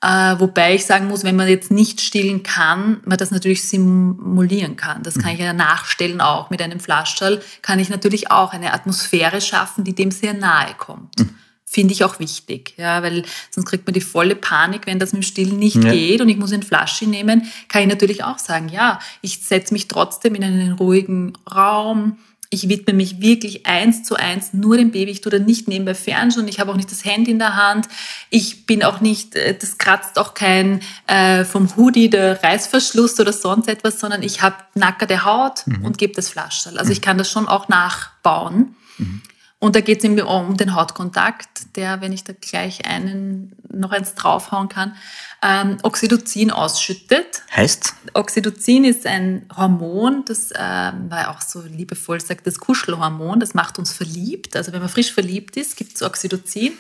[0.04, 4.76] Äh, wobei ich sagen muss, wenn man jetzt nicht stillen kann, man das natürlich simulieren
[4.76, 5.04] kann.
[5.04, 6.50] Das kann ich ja nachstellen auch.
[6.50, 11.20] Mit einem Flaschall kann ich natürlich auch eine Atmosphäre schaffen, die dem sehr nahe kommt.
[11.20, 11.36] Mhm
[11.72, 15.22] finde ich auch wichtig, ja, weil sonst kriegt man die volle Panik, wenn das mit
[15.22, 15.90] dem Stillen nicht ja.
[15.90, 19.74] geht und ich muss eine Flasche nehmen, kann ich natürlich auch sagen, ja, ich setze
[19.74, 22.18] mich trotzdem in einen ruhigen Raum,
[22.54, 25.10] ich widme mich wirklich eins zu eins nur dem Baby.
[25.10, 26.50] Ich tue da nicht nebenbei Fernsehen.
[26.50, 27.88] Ich habe auch nicht das Handy in der Hand.
[28.30, 33.32] Ich bin auch nicht, äh, das kratzt auch kein äh, vom Hoodie der Reißverschluss oder
[33.32, 35.86] sonst etwas, sondern ich habe nackerte Haut mhm.
[35.86, 36.78] und gebe das Flaschall.
[36.78, 38.76] Also ich kann das schon auch nachbauen.
[38.98, 39.22] Mhm.
[39.64, 43.92] Und da geht es eben um den Hautkontakt, der, wenn ich da gleich einen noch
[43.92, 44.96] eins draufhauen kann,
[45.44, 47.44] ähm, Oxytocin ausschüttet.
[47.56, 47.94] Heißt?
[48.16, 53.78] Oxytocin ist ein Hormon, das ähm, weil auch so liebevoll sagt, das Kuschelhormon, das macht
[53.78, 54.56] uns verliebt.
[54.56, 56.74] Also wenn man frisch verliebt ist, gibt es Oxytocin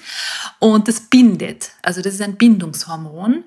[0.58, 1.74] und das bindet.
[1.84, 3.44] Also das ist ein Bindungshormon.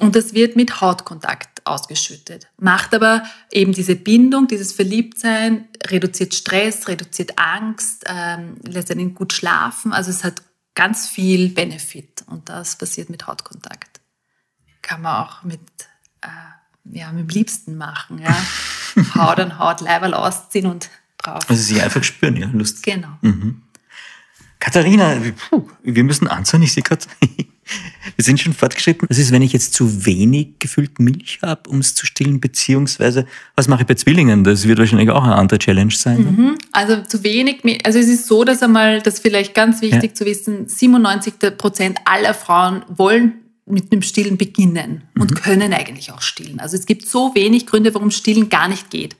[0.00, 2.48] Und das wird mit Hautkontakt ausgeschüttet.
[2.58, 9.32] Macht aber eben diese Bindung, dieses Verliebtsein, reduziert Stress, reduziert Angst, ähm, lässt einen gut
[9.32, 9.92] schlafen.
[9.92, 10.42] Also es hat
[10.74, 14.00] ganz viel Benefit und das passiert mit Hautkontakt.
[14.80, 15.60] Kann man auch mit,
[16.22, 18.18] äh, ja, mit dem Liebsten machen.
[18.18, 18.36] Ja?
[19.14, 21.48] Haut an Haut, Leiberl ausziehen und drauf.
[21.48, 22.82] Also sie einfach spüren, ja, Lust.
[22.82, 23.18] Genau.
[23.20, 23.62] Mhm.
[24.58, 27.06] Katharina, puh, wir müssen anzahlen, ich sehe gerade.
[28.16, 29.08] Wir sind schon fortgeschritten.
[29.08, 32.40] Was ist, wenn ich jetzt zu wenig gefüllt Milch habe, um es zu stillen?
[32.40, 34.44] Beziehungsweise, was mache ich bei Zwillingen?
[34.44, 36.24] Das wird wahrscheinlich auch eine andere Challenge sein.
[36.24, 36.30] Ne?
[36.30, 36.58] Mhm.
[36.72, 37.84] Also zu wenig Milch.
[37.86, 40.14] Also es ist so, dass einmal, das vielleicht ganz wichtig ja.
[40.14, 43.34] zu wissen, 97 Prozent aller Frauen wollen
[43.64, 45.34] mit dem Stillen beginnen und mhm.
[45.36, 46.60] können eigentlich auch stillen.
[46.60, 49.16] Also es gibt so wenig Gründe, warum Stillen gar nicht geht.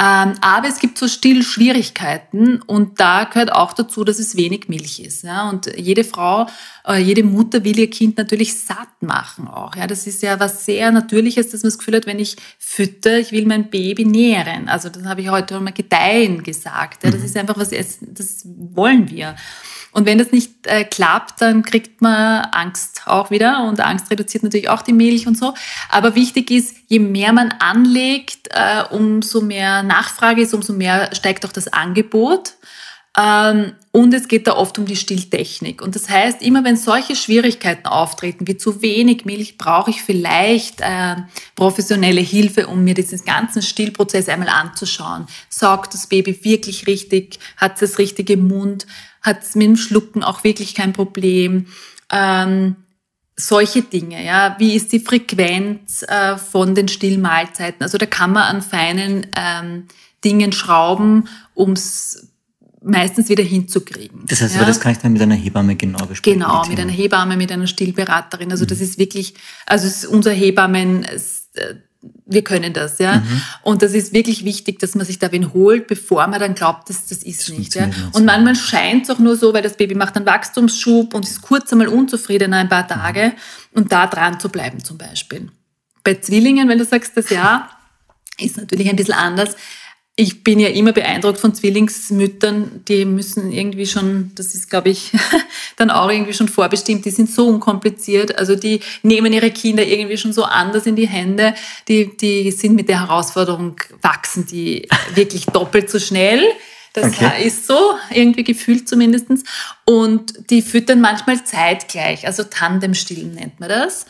[0.00, 5.00] Ähm, aber es gibt so Stillschwierigkeiten und da gehört auch dazu, dass es wenig Milch
[5.00, 5.24] ist.
[5.24, 5.50] Ja?
[5.50, 6.46] Und jede Frau,
[6.86, 9.74] äh, jede Mutter will ihr Kind natürlich satt machen auch.
[9.74, 9.88] Ja?
[9.88, 13.32] Das ist ja was sehr Natürliches, dass man das Gefühl hat, wenn ich fütter, ich
[13.32, 14.68] will mein Baby nähren.
[14.68, 17.02] Also das habe ich heute mal gedeihen gesagt.
[17.02, 17.10] Ja?
[17.10, 17.26] Das mhm.
[17.26, 19.34] ist einfach was, das wollen wir.
[19.92, 24.44] Und wenn das nicht äh, klappt, dann kriegt man Angst auch wieder und Angst reduziert
[24.44, 25.54] natürlich auch die Milch und so.
[25.88, 31.46] Aber wichtig ist, je mehr man anlegt, äh, umso mehr Nachfrage ist, umso mehr steigt
[31.46, 32.54] auch das Angebot.
[33.18, 35.82] Ähm, und es geht da oft um die Stilltechnik.
[35.82, 40.80] Und das heißt, immer wenn solche Schwierigkeiten auftreten, wie zu wenig Milch, brauche ich vielleicht
[40.80, 41.16] äh,
[41.56, 45.26] professionelle Hilfe, um mir diesen ganzen Stillprozess einmal anzuschauen.
[45.48, 47.40] Saugt das Baby wirklich richtig?
[47.56, 48.86] Hat es das richtige Mund?
[49.22, 51.66] hat mit dem Schlucken auch wirklich kein Problem.
[52.10, 52.76] Ähm,
[53.36, 54.56] solche Dinge, ja.
[54.58, 57.82] Wie ist die Frequenz äh, von den Stillmahlzeiten?
[57.82, 59.86] Also da kann man an feinen ähm,
[60.24, 62.27] Dingen schrauben, ums
[62.82, 64.24] meistens wieder hinzukriegen.
[64.26, 64.60] Das heißt, ja?
[64.60, 66.40] aber das kann ich dann mit einer Hebamme genau besprechen.
[66.40, 68.50] Genau, mit einer Hebamme, mit einer Stillberaterin.
[68.50, 68.68] Also mhm.
[68.68, 69.34] das ist wirklich,
[69.66, 71.18] also ist unser Hebammen, äh,
[72.26, 73.16] wir können das, ja.
[73.16, 73.42] Mhm.
[73.62, 76.88] Und das ist wirklich wichtig, dass man sich da wen holt, bevor man dann glaubt,
[76.88, 77.74] dass das ist das nicht.
[77.74, 77.90] Ja.
[78.12, 81.42] Und manchmal scheint es auch nur so, weil das Baby macht einen Wachstumsschub und ist
[81.42, 83.32] kurz einmal unzufriedener ein paar Tage
[83.72, 85.50] und da dran zu bleiben zum Beispiel.
[86.04, 87.68] Bei Zwillingen, wenn du sagst, das ja,
[88.38, 89.56] ist natürlich ein bisschen anders
[90.20, 95.12] ich bin ja immer beeindruckt von Zwillingsmüttern, die müssen irgendwie schon, das ist, glaube ich,
[95.76, 100.16] dann auch irgendwie schon vorbestimmt, die sind so unkompliziert, also die nehmen ihre Kinder irgendwie
[100.16, 101.54] schon so anders in die Hände,
[101.86, 106.42] die, die sind mit der Herausforderung, wachsen die wirklich doppelt so schnell.
[106.94, 107.46] Das okay.
[107.46, 107.78] ist so,
[108.10, 109.44] irgendwie gefühlt zumindestens
[109.84, 114.04] Und die füttern manchmal zeitgleich, also Tandemstillen nennt man das.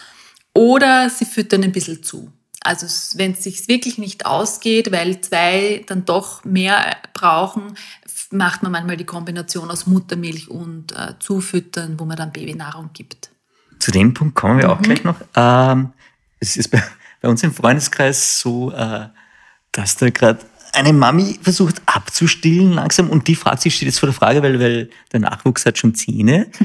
[0.55, 2.33] Oder sie füttern ein bisschen zu.
[2.61, 2.87] Also
[3.19, 7.75] wenn es sich wirklich nicht ausgeht, weil zwei dann doch mehr brauchen,
[8.31, 13.31] macht man manchmal die Kombination aus Muttermilch und äh, Zufüttern, wo man dann Babynahrung gibt.
[13.79, 14.73] Zu dem Punkt kommen wir mhm.
[14.73, 15.17] auch gleich noch.
[15.35, 15.93] Ähm,
[16.41, 16.83] es ist bei,
[17.21, 19.09] bei, uns im Freundeskreis so, äh,
[19.73, 20.41] dass da gerade
[20.73, 24.61] eine Mami versucht abzustillen langsam und die fragt sich, steht jetzt vor der Frage, weil,
[24.61, 26.51] weil der Nachwuchs hat schon Zähne.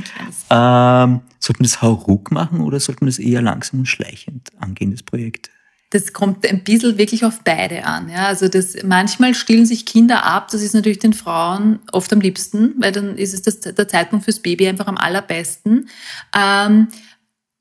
[0.49, 4.91] Ähm, sollte man das hauruck machen oder sollte man das eher langsam und schleichend angehen,
[4.91, 5.49] das Projekt?
[5.93, 8.09] Das kommt ein bisschen wirklich auf beide an.
[8.09, 8.25] Ja.
[8.25, 12.73] Also das, manchmal stillen sich Kinder ab, das ist natürlich den Frauen oft am liebsten,
[12.79, 15.89] weil dann ist es das, der Zeitpunkt fürs Baby einfach am allerbesten.
[16.35, 16.87] Ähm,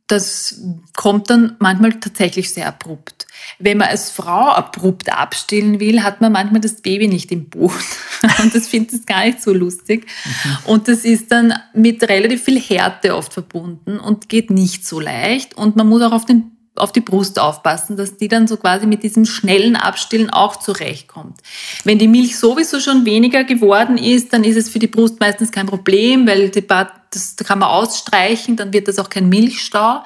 [0.06, 0.62] das
[0.94, 3.26] kommt dann manchmal tatsächlich sehr abrupt.
[3.58, 7.72] Wenn man als Frau abrupt abstillen will, hat man manchmal das Baby nicht im Boot.
[8.42, 10.06] Und das findet es gar nicht so lustig.
[10.24, 10.56] Mhm.
[10.64, 15.56] Und das ist dann mit relativ viel Härte oft verbunden und geht nicht so leicht.
[15.56, 18.86] Und man muss auch auf den auf die Brust aufpassen, dass die dann so quasi
[18.86, 21.38] mit diesem schnellen Abstillen auch zurechtkommt.
[21.84, 25.52] Wenn die Milch sowieso schon weniger geworden ist, dann ist es für die Brust meistens
[25.52, 30.02] kein Problem, weil die, das kann man ausstreichen, dann wird das auch kein Milchstau.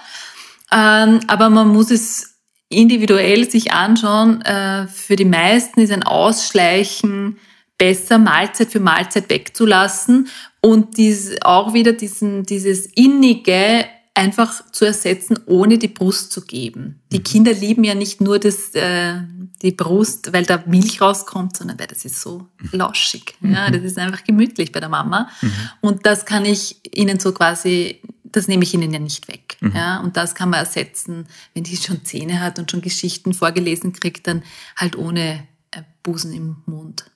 [0.73, 2.35] Ähm, aber man muss es
[2.69, 4.43] individuell sich anschauen.
[4.43, 7.39] Äh, für die meisten ist ein Ausschleichen
[7.79, 10.29] besser, Mahlzeit für Mahlzeit wegzulassen
[10.61, 13.85] und dies, auch wieder diesen, dieses innige
[14.17, 17.01] einfach zu ersetzen, ohne die Brust zu geben.
[17.13, 17.25] Die mhm.
[17.25, 19.21] Kinder lieben ja nicht nur das, äh,
[19.63, 22.71] die Brust, weil da Milch rauskommt, sondern weil das ist so mhm.
[22.73, 23.35] lauschig.
[23.43, 25.29] Ja, das ist einfach gemütlich bei der Mama.
[25.43, 25.53] Mhm.
[25.83, 29.59] Und das kann ich ihnen so quasi, das nehme ich ihnen ja nicht weg.
[29.61, 29.73] Mhm.
[29.75, 33.93] Ja, und das kann man ersetzen, wenn die schon Zähne hat und schon Geschichten vorgelesen
[33.93, 34.43] kriegt, dann
[34.77, 37.11] halt ohne äh, Busen im Mund.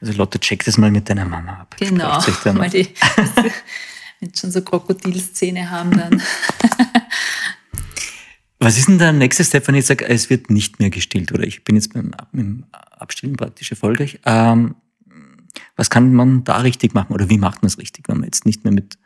[0.00, 1.76] Also Lotte, check das mal mit deiner Mama ab.
[1.78, 2.20] Genau,
[2.72, 2.88] die
[4.20, 6.22] wenn schon so Krokodilszene haben, dann.
[8.60, 11.44] Was ist denn der nächste Step, wenn ich sage, es wird nicht mehr gestillt oder
[11.44, 14.18] ich bin jetzt beim, beim Abstillen praktisch erfolgreich?
[14.24, 14.74] Ähm,
[15.76, 18.46] was kann man da richtig machen oder wie macht man es richtig, wenn man jetzt
[18.46, 18.98] nicht mehr mit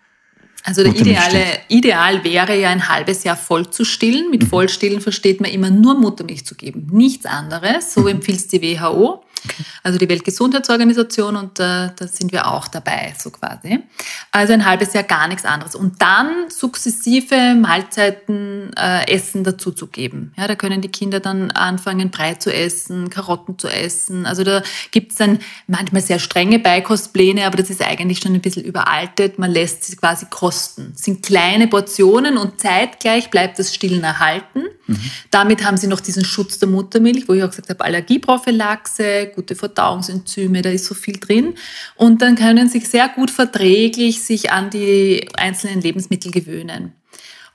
[0.64, 4.30] also der ideale, ideal wäre ja ein halbes Jahr voll zu stillen.
[4.30, 4.46] Mit mhm.
[4.46, 7.92] Vollstillen versteht man immer nur Muttermilch zu geben, nichts anderes.
[7.92, 8.08] So mhm.
[8.08, 9.24] empfiehlt es die WHO.
[9.84, 13.80] Also die Weltgesundheitsorganisation und äh, da sind wir auch dabei, so quasi.
[14.30, 15.74] Also ein halbes Jahr gar nichts anderes.
[15.74, 20.34] Und dann sukzessive Mahlzeiten äh, Essen dazuzugeben.
[20.36, 24.24] Ja, da können die Kinder dann anfangen, Brei zu essen, Karotten zu essen.
[24.24, 24.62] Also da
[24.92, 29.40] gibt es dann manchmal sehr strenge Beikostpläne, aber das ist eigentlich schon ein bisschen überaltet.
[29.40, 30.92] Man lässt sie quasi kosten.
[30.92, 34.62] Das sind kleine Portionen und zeitgleich bleibt das Stillen erhalten.
[34.86, 35.10] Mhm.
[35.30, 39.54] Damit haben sie noch diesen Schutz der Muttermilch, wo ich auch gesagt habe, Allergieprophylaxe, gute
[39.54, 41.54] Verdauungsenzyme, da ist so viel drin.
[41.96, 46.92] Und dann können sie sehr gut verträglich sich an die einzelnen Lebensmittel gewöhnen.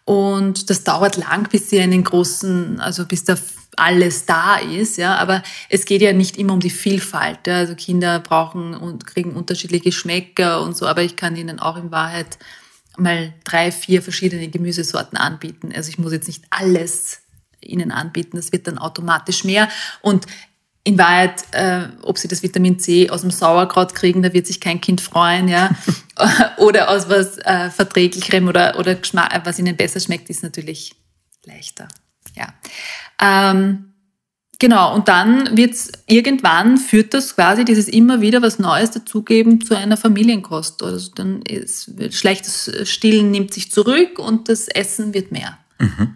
[0.06, 3.36] Und das dauert lang, bis sie einen großen, also bis da
[3.76, 5.16] alles da ist, ja.
[5.18, 7.46] Aber es geht ja nicht immer um die Vielfalt.
[7.46, 7.58] Ja?
[7.58, 10.88] Also Kinder brauchen und kriegen unterschiedliche Geschmäcker und so.
[10.88, 12.38] Aber ich kann ihnen auch in Wahrheit
[12.98, 15.72] mal drei, vier verschiedene Gemüsesorten anbieten.
[15.76, 17.20] Also ich muss jetzt nicht alles
[17.62, 18.38] ihnen anbieten.
[18.38, 19.70] Das wird dann automatisch mehr.
[20.02, 20.26] Und
[20.88, 24.62] in Wahrheit, äh, ob sie das Vitamin C aus dem Sauerkraut kriegen, da wird sich
[24.62, 25.72] kein Kind freuen, ja.
[26.58, 28.98] oder aus was äh, verträglicherem oder, oder
[29.44, 30.96] was ihnen besser schmeckt, ist natürlich
[31.44, 31.90] leichter.
[32.36, 32.54] Ja.
[33.22, 33.92] Ähm,
[34.60, 39.76] genau, und dann wird's irgendwann führt das quasi dieses immer wieder was Neues dazugeben zu
[39.76, 40.84] einer Familienkost.
[40.84, 45.58] Also dann ist schlechtes Stillen nimmt sich zurück und das Essen wird mehr.
[45.80, 46.16] Mhm.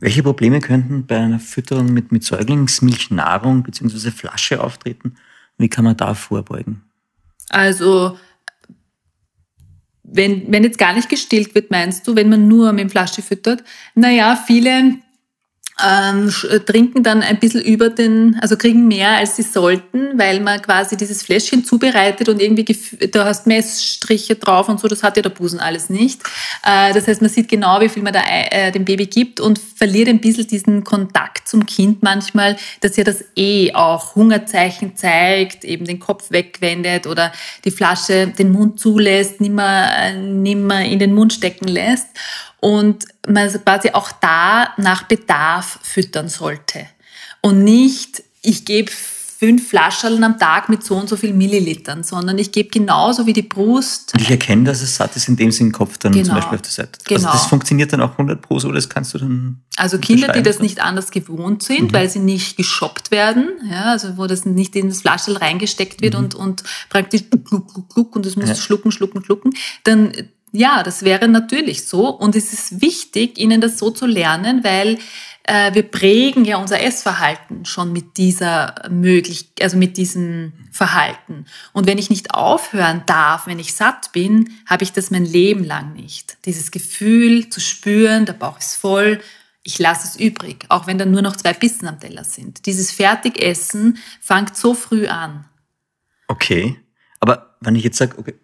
[0.00, 4.10] Welche Probleme könnten bei einer Fütterung mit, mit Säuglingsmilchnahrung bzw.
[4.10, 5.14] Flasche auftreten?
[5.58, 6.82] Wie kann man da vorbeugen?
[7.50, 8.18] Also,
[10.02, 13.62] wenn, wenn jetzt gar nicht gestillt wird, meinst du, wenn man nur mit Flasche füttert?
[13.94, 14.94] Naja, viele
[15.86, 20.40] ähm, äh, trinken dann ein bisschen über den, also kriegen mehr als sie sollten, weil
[20.40, 22.64] man quasi dieses Fläschchen zubereitet und irgendwie,
[23.10, 26.22] da hast Messstriche drauf und so, das hat ja der Busen alles nicht.
[26.64, 29.58] Äh, das heißt, man sieht genau, wie viel man da äh, dem Baby gibt und
[29.58, 35.64] verliert ein bisschen diesen Kontakt zum Kind manchmal, dass ja das eh auch Hungerzeichen zeigt,
[35.64, 37.32] eben den Kopf wegwendet oder
[37.64, 42.08] die Flasche den Mund zulässt, nimmer, nimmer in den Mund stecken lässt
[42.60, 46.86] und man quasi auch da nach Bedarf füttern sollte.
[47.40, 48.90] Und nicht, ich gebe
[49.40, 53.32] fünf Flaschen am Tag mit so und so viel Millilitern, sondern ich gebe genauso wie
[53.32, 54.12] die Brust.
[54.12, 56.26] Und ich erkenne, dass es satt ist, indem sie den Kopf dann genau.
[56.26, 56.92] zum Beispiel auf der Seite.
[56.92, 57.28] Also genau.
[57.30, 59.62] Also das funktioniert dann auch 100 pro so, das kannst du dann.
[59.76, 61.92] Also Kinder, die das nicht anders gewohnt sind, mhm.
[61.94, 66.12] weil sie nicht geschoppt werden, ja, also wo das nicht in das Flaschel reingesteckt wird
[66.12, 66.20] mhm.
[66.20, 68.54] und, und praktisch gluck, gluck, gluck und das muss ja.
[68.54, 69.54] schlucken, schlucken, schlucken,
[69.84, 70.12] dann
[70.52, 72.08] ja, das wäre natürlich so.
[72.08, 74.98] Und es ist wichtig, ihnen das so zu lernen, weil
[75.44, 81.46] äh, wir prägen ja unser Essverhalten schon mit dieser möglich, also mit diesem Verhalten.
[81.72, 85.64] Und wenn ich nicht aufhören darf, wenn ich satt bin, habe ich das mein Leben
[85.64, 86.36] lang nicht.
[86.44, 89.20] Dieses Gefühl zu spüren, der Bauch ist voll,
[89.62, 92.66] ich lasse es übrig, auch wenn da nur noch zwei Bissen am Teller sind.
[92.66, 95.44] Dieses Fertigessen fängt so früh an.
[96.28, 96.76] Okay,
[97.18, 98.34] aber wenn ich jetzt sage, okay,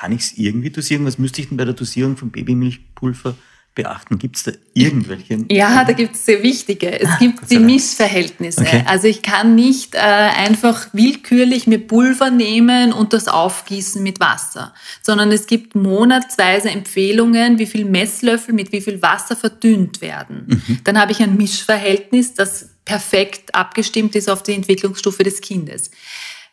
[0.00, 1.04] kann ich es irgendwie dosieren?
[1.04, 3.34] Was müsste ich denn bei der Dosierung von Babymilchpulver
[3.74, 4.18] beachten?
[4.18, 5.44] Gibt es da irgendwelche?
[5.50, 6.98] Ja, da gibt es sehr wichtige.
[6.98, 8.62] Es ah, gibt die Missverhältnisse.
[8.62, 8.82] Okay.
[8.86, 14.72] Also ich kann nicht äh, einfach willkürlich mir Pulver nehmen und das aufgießen mit Wasser,
[15.02, 20.62] sondern es gibt monatsweise Empfehlungen, wie viel Messlöffel mit wie viel Wasser verdünnt werden.
[20.66, 20.78] Mhm.
[20.84, 25.90] Dann habe ich ein Mischverhältnis, das perfekt abgestimmt ist auf die Entwicklungsstufe des Kindes.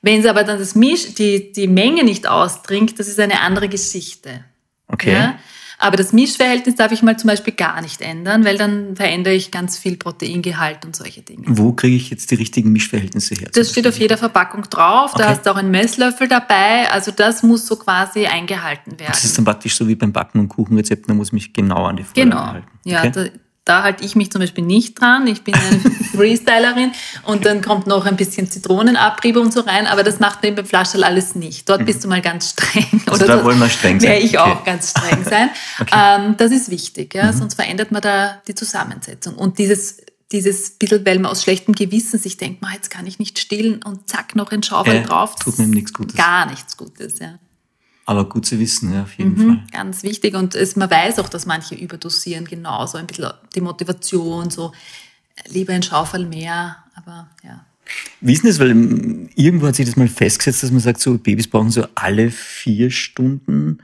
[0.07, 3.67] Wenn es aber dann das Misch, die, die Menge nicht ausdringt, das ist eine andere
[3.67, 4.45] Geschichte.
[4.87, 5.11] Okay.
[5.11, 5.37] Ja?
[5.79, 9.51] Aber das Mischverhältnis darf ich mal zum Beispiel gar nicht ändern, weil dann verändere ich
[9.51, 11.43] ganz viel Proteingehalt und solche Dinge.
[11.45, 13.49] Wo kriege ich jetzt die richtigen Mischverhältnisse her?
[13.53, 15.13] Das steht auf jeder Verpackung drauf.
[15.17, 16.89] Da hast du auch einen Messlöffel dabei.
[16.89, 19.11] Also das muss so quasi eingehalten werden.
[19.11, 21.83] Das ist dann praktisch so wie beim Backen und Kuchenrezept, da muss ich mich genau
[21.83, 22.45] an die Vorgaben genau.
[22.45, 22.67] halten.
[22.85, 23.11] Ja, okay.
[23.13, 23.25] da,
[23.67, 25.27] da halte ich mich zum Beispiel nicht dran.
[25.27, 25.79] Ich bin eine
[26.15, 26.91] Freestylerin
[27.23, 30.65] und dann kommt noch ein bisschen Zitronenabrieb und so rein, aber das macht man beim
[30.65, 31.67] Flaschel alles nicht.
[31.67, 31.85] Dort mhm.
[31.85, 33.01] bist du mal ganz streng.
[33.05, 34.09] Also Oder da wollen wir streng sein.
[34.09, 34.51] Wäre ich okay.
[34.51, 35.49] auch ganz streng sein.
[35.79, 35.95] okay.
[35.95, 37.31] ähm, das ist wichtig, ja?
[37.31, 37.37] Mhm.
[37.37, 39.35] sonst verändert man da die Zusammensetzung.
[39.35, 39.97] Und dieses
[40.31, 44.09] dieses bisschen, weil man aus schlechtem Gewissen sich denkt, jetzt kann ich nicht stillen und
[44.09, 45.35] zack, noch ein Schaufeln äh, drauf.
[45.35, 46.17] Tut mir nichts Gutes.
[46.17, 47.39] Gar nichts Gutes, ja.
[48.07, 49.63] Aber gut zu wissen, ja, auf jeden mhm, Fall.
[49.73, 50.33] Ganz wichtig.
[50.33, 54.71] Und es, man weiß auch, dass manche überdosieren, genauso ein bisschen die Motivation, so
[55.49, 57.65] lieber ein Schaufel mehr, aber ja.
[58.21, 58.59] Wie ist das?
[58.59, 61.85] Weil ähm, irgendwo hat sich das mal festgesetzt, dass man sagt, so Babys brauchen so
[61.95, 63.79] alle vier Stunden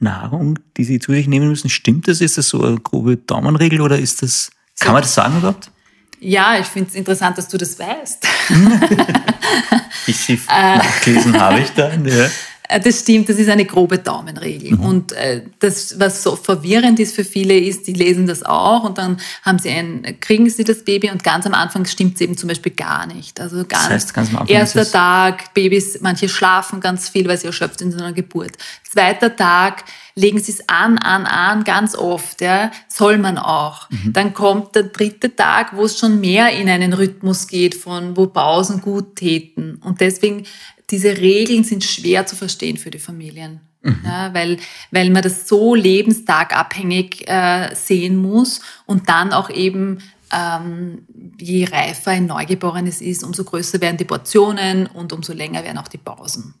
[0.00, 1.70] Nahrung, die sie zu sich nehmen müssen.
[1.70, 2.20] Stimmt das?
[2.20, 4.50] Ist das so eine grobe Daumenregel oder ist das,
[4.80, 5.70] kann man das sagen überhaupt?
[6.18, 8.26] Ja, ich finde es interessant, dass du das weißt.
[10.06, 12.28] Bisschen nachgelesen habe ich dann, ja.
[12.72, 14.72] Äh, das stimmt, das ist eine grobe Daumenregel.
[14.72, 14.80] Mhm.
[14.80, 18.98] Und äh, das, was so verwirrend ist für viele, ist, die lesen das auch und
[18.98, 22.36] dann haben sie ein, kriegen sie das Baby und ganz am Anfang stimmt es eben
[22.36, 23.40] zum Beispiel gar nicht.
[23.40, 27.38] Also ganz, das heißt, ganz am Anfang erster Tag, Babys, manche schlafen ganz viel, weil
[27.38, 28.52] sie erschöpft sind in einer Geburt.
[28.90, 33.88] Zweiter Tag, legen sie es an, an, an, ganz oft, ja, soll man auch.
[33.90, 34.12] Mhm.
[34.12, 38.26] Dann kommt der dritte Tag, wo es schon mehr in einen Rhythmus geht, von wo
[38.26, 39.76] Pausen gut täten.
[39.82, 40.44] Und deswegen
[40.92, 43.60] diese Regeln sind schwer zu verstehen für die Familien.
[43.82, 44.02] Mhm.
[44.04, 44.58] Ja, weil,
[44.90, 49.98] weil man das so lebenstagabhängig äh, sehen muss und dann auch eben,
[50.32, 51.06] ähm,
[51.40, 55.88] je reifer ein Neugeborenes ist, umso größer werden die Portionen und umso länger werden auch
[55.88, 56.54] die Pausen.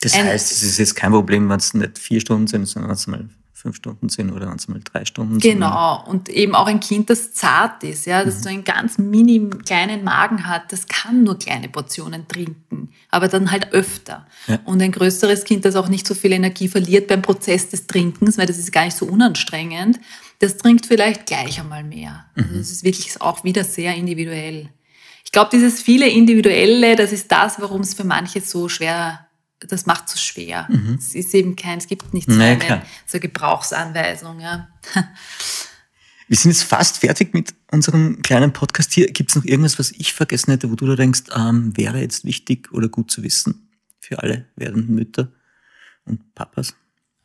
[0.00, 2.96] Das heißt, es ist jetzt kein Problem, wenn es nicht vier Stunden sind, sondern wenn
[2.96, 3.28] es mal
[3.60, 5.52] fünf Stunden sind oder wenn es mal drei Stunden sind.
[5.52, 6.02] Genau.
[6.06, 8.42] Und eben auch ein Kind, das zart ist, ja, das mhm.
[8.42, 13.50] so einen ganz mini kleinen Magen hat, das kann nur kleine Portionen trinken, aber dann
[13.50, 14.26] halt öfter.
[14.46, 14.58] Ja.
[14.64, 18.38] Und ein größeres Kind, das auch nicht so viel Energie verliert beim Prozess des Trinkens,
[18.38, 20.00] weil das ist gar nicht so unanstrengend,
[20.38, 22.24] das trinkt vielleicht gleich einmal mehr.
[22.34, 22.56] Also mhm.
[22.56, 24.70] Also das ist wirklich auch wieder sehr individuell.
[25.24, 29.26] Ich glaube, dieses viele Individuelle, das ist das, warum es für manche so schwer
[29.68, 30.66] das macht es so schwer.
[30.70, 30.94] Mhm.
[30.98, 34.40] Es ist eben kein, es gibt nicht so naja, eine so Gebrauchsanweisung.
[34.40, 34.68] Ja.
[36.28, 39.10] Wir sind jetzt fast fertig mit unserem kleinen Podcast hier.
[39.10, 42.24] Gibt es noch irgendwas, was ich vergessen hätte, wo du da denkst, ähm, wäre jetzt
[42.24, 43.68] wichtig oder gut zu wissen
[44.00, 45.32] für alle werdenden Mütter
[46.04, 46.76] und Papas?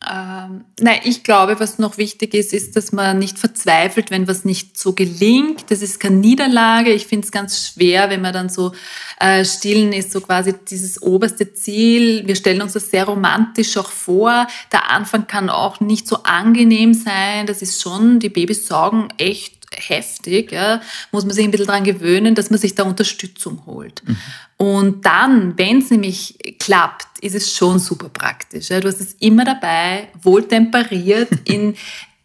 [0.04, 4.44] Ähm, nein, ich glaube, was noch wichtig ist, ist, dass man nicht verzweifelt, wenn was
[4.44, 5.70] nicht so gelingt.
[5.70, 6.92] Das ist keine Niederlage.
[6.92, 8.72] Ich finde es ganz schwer, wenn man dann so
[9.18, 12.26] äh, stillen ist, so quasi dieses oberste Ziel.
[12.26, 14.46] Wir stellen uns das sehr romantisch auch vor.
[14.70, 17.46] Der Anfang kann auch nicht so angenehm sein.
[17.46, 20.80] Das ist schon, die Babys saugen echt heftig, ja,
[21.12, 24.02] muss man sich ein bisschen daran gewöhnen, dass man sich da Unterstützung holt.
[24.06, 24.16] Mhm.
[24.56, 28.70] Und dann, wenn es nämlich klappt, ist es schon super praktisch.
[28.70, 28.80] Ja.
[28.80, 31.76] Du hast es immer dabei, wohltemperiert, in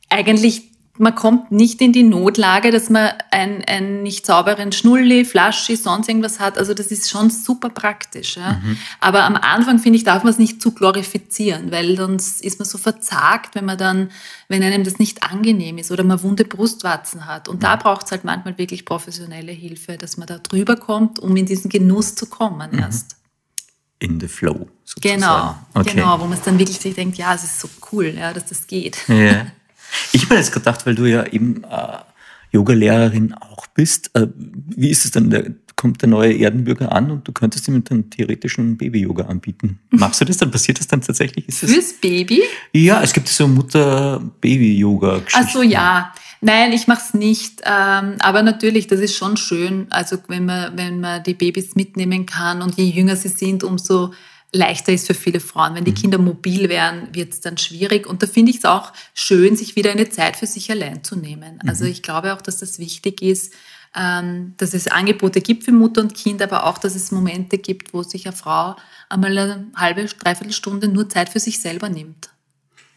[0.10, 0.71] eigentlich
[1.02, 6.08] man kommt nicht in die Notlage, dass man einen, einen nicht sauberen Schnulli, Flaschi, sonst
[6.08, 6.60] irgendwas hat.
[6.60, 8.38] Also das ist schon super praktisch.
[8.38, 8.62] Ja?
[8.64, 8.78] Mhm.
[9.00, 12.68] Aber am Anfang, finde ich, darf man es nicht zu glorifizieren, weil sonst ist man
[12.68, 14.12] so verzagt, wenn man dann,
[14.48, 17.48] wenn einem das nicht angenehm ist oder man wunde Brustwarzen hat.
[17.48, 17.62] Und mhm.
[17.62, 21.48] da braucht es halt manchmal wirklich professionelle Hilfe, dass man da drüber kommt, um in
[21.48, 22.80] diesen Genuss zu kommen mhm.
[22.80, 23.16] erst.
[23.98, 25.20] In the flow, sozusagen.
[25.20, 25.96] Genau, okay.
[25.96, 28.46] genau, wo man es dann wirklich sich denkt, ja, es ist so cool, ja, dass
[28.46, 28.98] das geht.
[29.08, 29.48] Ja.
[30.14, 31.98] Ich habe jetzt gedacht, weil du ja eben äh,
[32.52, 37.28] Yoga-Lehrerin auch bist, äh, wie ist es dann, der, kommt der neue Erdenbürger an und
[37.28, 39.80] du könntest ihm einen theoretischen Baby-Yoga anbieten.
[39.90, 40.52] Machst du das dann?
[40.52, 41.48] Passiert das dann tatsächlich?
[41.48, 42.44] Ist das, Fürs Baby?
[42.74, 45.22] Ja, es gibt so Mutter-Baby-Yoga.
[45.34, 46.14] Ach so, ja.
[46.42, 47.62] Nein, ich mache es nicht.
[47.64, 49.88] Ähm, aber natürlich, das ist schon schön.
[49.90, 54.14] Also wenn man, wenn man die Babys mitnehmen kann und je jünger sie sind, umso
[54.54, 55.76] leichter ist für viele Frauen.
[55.76, 55.96] Wenn die mhm.
[55.96, 58.08] Kinder mobil werden, wird es dann schwierig.
[58.08, 61.16] Und da finde ich es auch schön, sich wieder eine Zeit für sich allein zu
[61.16, 61.60] nehmen.
[61.62, 61.70] Mhm.
[61.70, 63.54] Also ich glaube auch, dass das wichtig ist,
[63.96, 67.94] ähm, dass es Angebote gibt für Mutter und Kind, aber auch, dass es Momente gibt,
[67.94, 68.76] wo sich eine Frau
[69.10, 72.30] einmal eine halbe, dreiviertel Stunde nur Zeit für sich selber nimmt.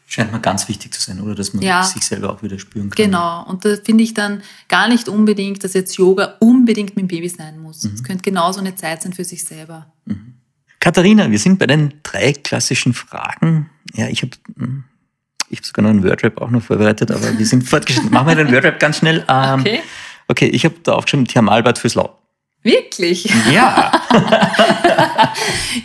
[0.07, 1.35] Scheint mir ganz wichtig zu sein, oder?
[1.35, 3.05] Dass man ja, sich selber auch wieder spüren kann.
[3.05, 3.43] Genau.
[3.47, 7.27] Und da finde ich dann gar nicht unbedingt, dass jetzt Yoga unbedingt mit dem Baby
[7.27, 7.83] sein muss.
[7.83, 7.95] Mhm.
[7.95, 9.91] Es könnte genauso eine Zeit sein für sich selber.
[10.05, 10.35] Mhm.
[10.89, 13.71] Katharina, wir sind bei den drei klassischen Fragen.
[13.95, 14.83] Ja, ich habe hm,
[15.49, 18.11] ich hab sogar noch einen Wordrap auch noch vorbereitet, aber wir sind fortgeschritten.
[18.11, 19.25] Machen wir den Wordrap ganz schnell.
[19.27, 19.79] Ähm, okay.
[20.27, 22.15] Okay, ich habe da aufgeschrieben, Thermalbad fürs Lau.
[22.61, 23.27] Wirklich?
[23.51, 23.93] Ja.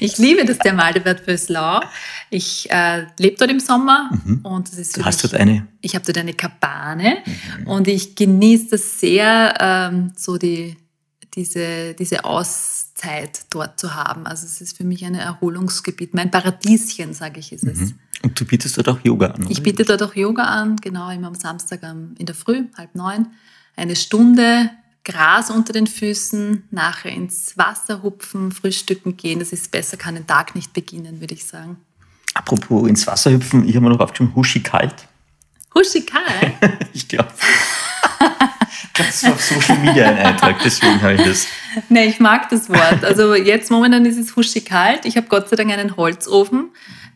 [0.00, 1.80] ich liebe das Thermalbad Böslau.
[2.28, 4.40] Ich äh, lebe dort im Sommer Mhm.
[4.42, 5.66] und das ist Du hast dort eine.
[5.80, 7.24] ich habe dort eine Kabane
[7.64, 10.76] und ich genieße das sehr, ähm, so die,
[11.34, 12.22] diese, diese
[13.00, 14.26] Auszeit dort zu haben.
[14.26, 16.14] Also es ist für mich ein Erholungsgebiet.
[16.14, 17.78] Mein Paradieschen, sage ich, ist es.
[17.80, 17.94] Mhm.
[18.22, 19.44] Und du bietest dort auch Yoga an.
[19.48, 19.62] Ich oder?
[19.62, 23.28] biete dort auch Yoga an, genau, immer am Samstag am- in der Früh, halb neun.
[23.76, 24.70] Eine Stunde
[25.04, 29.38] Gras unter den Füßen, nachher ins Wasser hupfen, frühstücken gehen.
[29.38, 31.78] Das ist besser, kann den Tag nicht beginnen, würde ich sagen.
[32.34, 34.94] Apropos ins Wasser hüpfen, ich habe mir noch aufgeschrieben, Huschi kalt.
[35.74, 36.52] Huschikal.
[36.92, 37.28] Ich glaube.
[38.94, 41.46] Das war auf Social Media ein Eintrag, deswegen habe ich das.
[41.88, 43.04] Nee, ich mag das Wort.
[43.04, 45.04] Also jetzt momentan ist es huschig kalt.
[45.04, 46.70] Ich habe Gott sei Dank einen Holzofen.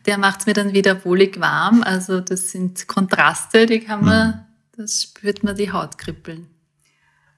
[0.05, 1.83] Der macht es mir dann wieder wohlig warm.
[1.83, 4.45] Also das sind Kontraste, die kann man,
[4.77, 6.47] das spürt man die Haut kribbeln.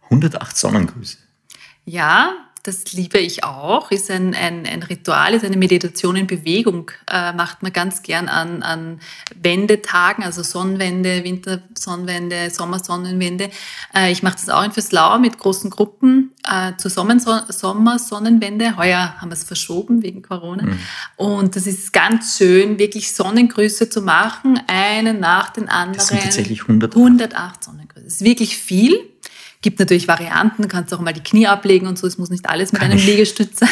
[0.04, 1.18] 108 Sonnengrüße.
[1.86, 2.34] Ja,
[2.68, 3.92] das liebe ich auch.
[3.92, 6.92] Ist ein, ein, ein Ritual, ist eine Meditation in Bewegung.
[7.10, 9.00] Äh, macht man ganz gern an, an
[9.42, 13.50] Wendetagen, also Sonnenwende, Wintersonnenwende, Sommersonnenwende.
[13.96, 18.76] Äh, ich mache das auch in Fürslau mit großen Gruppen äh, zur Sommerson Sommersonnenwende.
[18.76, 20.78] Heuer haben wir es verschoben wegen Corona.
[21.16, 25.98] Und das ist ganz schön, wirklich Sonnengrüße zu machen, einen nach den anderen.
[25.98, 26.98] Das sind tatsächlich 108.
[26.98, 28.04] 108 Sonnengrüße.
[28.04, 28.98] Das ist wirklich viel.
[29.62, 32.48] Gibt natürlich Varianten, du kannst auch mal die Knie ablegen und so, es muss nicht
[32.48, 33.08] alles mit Kann einem ich.
[33.08, 33.70] Liegestütz sein.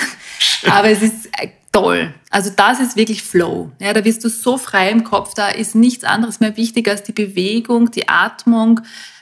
[0.68, 2.14] Aber es ist äh, toll.
[2.32, 3.72] Also das ist wirklich Flow.
[3.80, 7.04] Ja, da wirst du so frei im Kopf, da ist nichts anderes mehr wichtig als
[7.04, 8.82] die Bewegung, die Atmung,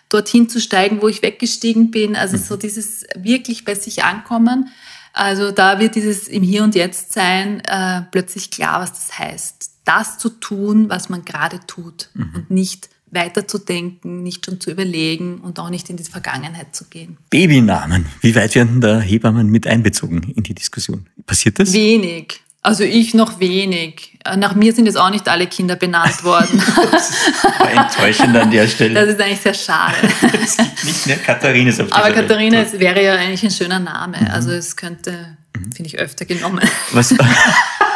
[0.09, 2.15] dorthin zu steigen, wo ich weggestiegen bin.
[2.15, 4.69] Also so dieses wirklich bei sich ankommen.
[5.11, 9.71] Also da wird dieses im Hier und Jetzt sein äh, plötzlich klar, was das heißt.
[9.85, 15.59] Das zu tun, was man gerade tut und nicht weiterzudenken, nicht schon zu überlegen und
[15.59, 17.17] auch nicht in die Vergangenheit zu gehen.
[17.29, 18.05] Babynamen.
[18.21, 21.07] Wie weit werden da Hebammen mit einbezogen in die Diskussion?
[21.25, 21.73] Passiert das?
[21.73, 22.41] Wenig.
[22.65, 24.17] Also ich noch wenig.
[24.23, 26.59] Äh, Nach mir sind jetzt auch nicht alle Kinder benannt worden.
[27.59, 29.01] War enttäuschend an der Das Stelle.
[29.01, 29.95] ist eigentlich sehr schade.
[30.43, 32.15] Es gibt nicht mehr Katharines auf Aber Welt.
[32.15, 34.31] Katharina es wäre ja eigentlich ein schöner Name.
[34.31, 35.37] Also es könnte,
[35.75, 36.61] finde ich, öfter genommen.
[36.93, 37.13] Was?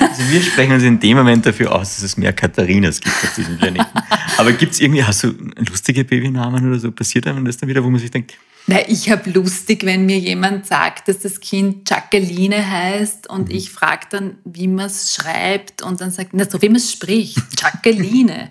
[0.00, 3.34] Also wir sprechen uns in dem Moment dafür aus, dass es mehr Katharinas gibt auf
[3.34, 3.98] diesem Planeten.
[4.36, 6.90] Aber gibt es irgendwie, hast du lustige Babynamen oder so?
[6.92, 8.34] Passiert einem das dann wieder, wo man sich denkt,
[8.66, 13.70] Na, ich habe lustig, wenn mir jemand sagt, dass das Kind Jacqueline heißt und ich
[13.70, 17.38] frage dann, wie man es schreibt und dann sagt, na, so wie man es spricht,
[17.60, 18.50] Jacqueline.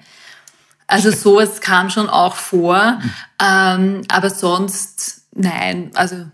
[0.88, 2.99] Also sowas kam schon auch vor,
[3.41, 5.91] ähm, aber sonst nein.
[5.93, 6.26] Also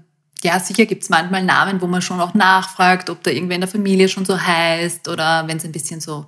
[0.47, 3.61] ja, sicher gibt es manchmal Namen, wo man schon auch nachfragt, ob da irgendwer in
[3.61, 6.25] der Familie schon so heißt oder wenn es ein bisschen so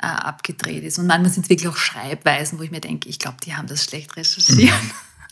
[0.00, 0.98] äh, abgedreht ist.
[0.98, 3.66] Und manchmal sind es wirklich auch Schreibweisen, wo ich mir denke, ich glaube, die haben
[3.66, 4.72] das schlecht recherchiert.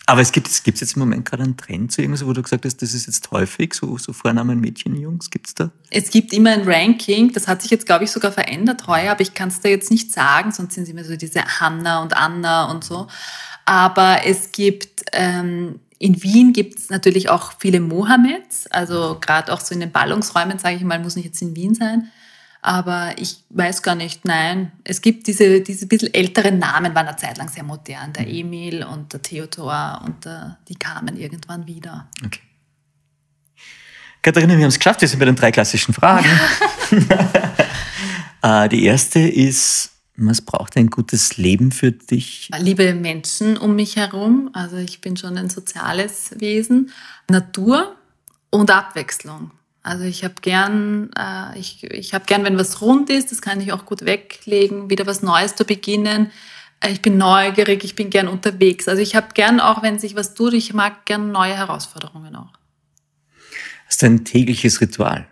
[0.07, 2.43] aber es gibt es gibt's jetzt im Moment gerade einen Trend zu irgendwas, wo du
[2.43, 5.70] gesagt hast, das ist jetzt häufig, so, so Vornamen Mädchen, Jungs, gibt es da?
[5.91, 9.20] Es gibt immer ein Ranking, das hat sich jetzt, glaube ich, sogar verändert heuer, aber
[9.20, 12.16] ich kann es da jetzt nicht sagen, sonst sind es immer so diese Hanna und
[12.16, 13.07] Anna und so.
[13.66, 19.61] Aber es gibt, ähm, in Wien gibt es natürlich auch viele Mohammeds, also gerade auch
[19.61, 22.11] so in den Ballungsräumen, sage ich mal, muss nicht jetzt in Wien sein.
[22.63, 24.73] Aber ich weiß gar nicht, nein.
[24.85, 28.15] Es gibt diese, diese bisschen älteren Namen, waren eine Zeit lang sehr modern.
[28.15, 32.09] Der Emil und der Theodor und der, die kamen irgendwann wieder.
[32.25, 32.41] Okay.
[34.23, 36.27] Katharina, wir haben es geschafft, wir sind bei den drei klassischen Fragen.
[38.45, 42.49] Äh, Die erste ist, was braucht ein gutes Leben für dich?
[42.59, 44.51] liebe Menschen um mich herum.
[44.53, 46.91] Also ich bin schon ein soziales Wesen.
[47.29, 47.97] Natur
[48.51, 49.51] und Abwechslung.
[49.83, 53.61] Also ich habe gern, äh, ich, ich habe gern, wenn was rund ist, das kann
[53.61, 56.31] ich auch gut weglegen, wieder was Neues zu beginnen.
[56.81, 58.89] Äh, Ich bin neugierig, ich bin gern unterwegs.
[58.89, 62.53] Also ich habe gern auch, wenn sich was tut, ich mag gern neue Herausforderungen auch.
[63.87, 65.27] Hast du ein tägliches Ritual?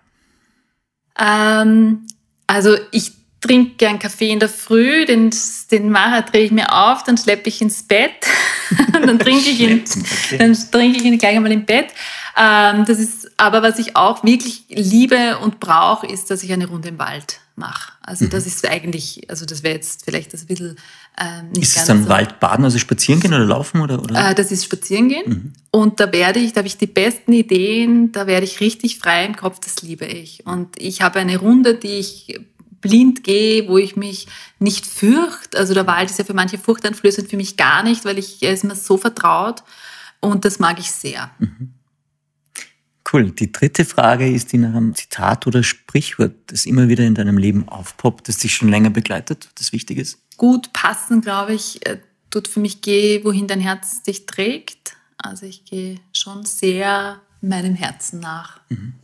[1.18, 2.06] Ähm,
[2.46, 5.30] also ich trinke gern Kaffee in der Früh, den,
[5.70, 8.12] den Macher drehe ich mir auf, dann schleppe ich ins Bett,
[8.92, 10.38] dann trinke ich ihn, okay.
[10.38, 11.88] dann trinke ich ihn gleich einmal im Bett.
[12.36, 16.66] Ähm, das ist aber, was ich auch wirklich liebe und brauche, ist, dass ich eine
[16.66, 17.92] Runde im Wald mache.
[18.00, 20.76] Also das ist eigentlich, also das wäre jetzt vielleicht das ein bisschen
[21.20, 22.08] ähm, nicht Ist es dann so.
[22.08, 23.82] Waldbaden, also spazieren gehen oder laufen?
[23.82, 24.30] Oder, oder?
[24.30, 25.52] Äh, das ist spazieren gehen.
[25.70, 29.26] Und da werde ich, da habe ich die besten Ideen, da werde ich richtig frei
[29.26, 30.46] im Kopf, das liebe ich.
[30.46, 32.40] Und ich habe eine Runde, die ich
[32.82, 34.26] blind gehe, wo ich mich
[34.58, 35.56] nicht fürchte.
[35.56, 38.52] Also der Wald ist ja für manche furchteinflößend, für mich gar nicht, weil ich, er
[38.52, 39.62] ist mir so vertraut.
[40.20, 41.30] Und das mag ich sehr.
[43.10, 43.30] Cool.
[43.30, 47.38] Die dritte Frage ist die nach einem Zitat oder Sprichwort, das immer wieder in deinem
[47.38, 50.18] Leben aufpoppt, das dich schon länger begleitet, das wichtig ist.
[50.36, 51.98] Gut passen, glaube ich, äh,
[52.30, 54.96] tut für mich, geh, wohin dein Herz dich trägt.
[55.18, 58.60] Also ich gehe schon sehr meinem Herzen nach.
[58.68, 58.94] Mhm.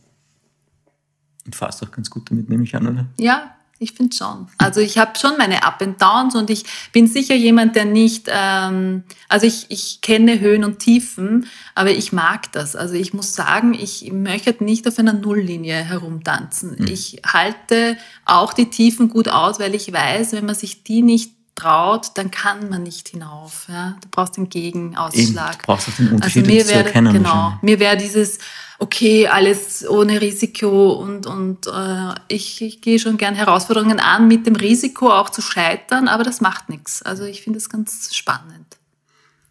[1.45, 3.05] Und fahrst auch ganz gut damit, nehme ich an, oder?
[3.17, 4.47] Ja, ich finde schon.
[4.57, 8.27] Also ich habe schon meine Up and Downs und ich bin sicher jemand, der nicht,
[8.27, 12.75] ähm, also ich, ich kenne Höhen und Tiefen, aber ich mag das.
[12.75, 16.75] Also ich muss sagen, ich möchte nicht auf einer Nulllinie herumtanzen.
[16.77, 16.87] Mhm.
[16.87, 21.38] Ich halte auch die Tiefen gut aus, weil ich weiß, wenn man sich die nicht
[21.59, 23.65] traut, dann kann man nicht hinauf.
[23.67, 23.97] Ja?
[24.01, 25.53] Du brauchst den Gegenausschlag.
[25.53, 27.13] Eben, du brauchst auch den Unterschied also mir zu erkennen.
[27.13, 28.39] Genau, mir wäre dieses
[28.79, 34.47] okay, alles ohne Risiko und, und äh, ich, ich gehe schon gern Herausforderungen an, mit
[34.47, 37.01] dem Risiko auch zu scheitern, aber das macht nichts.
[37.01, 38.77] Also ich finde es ganz spannend.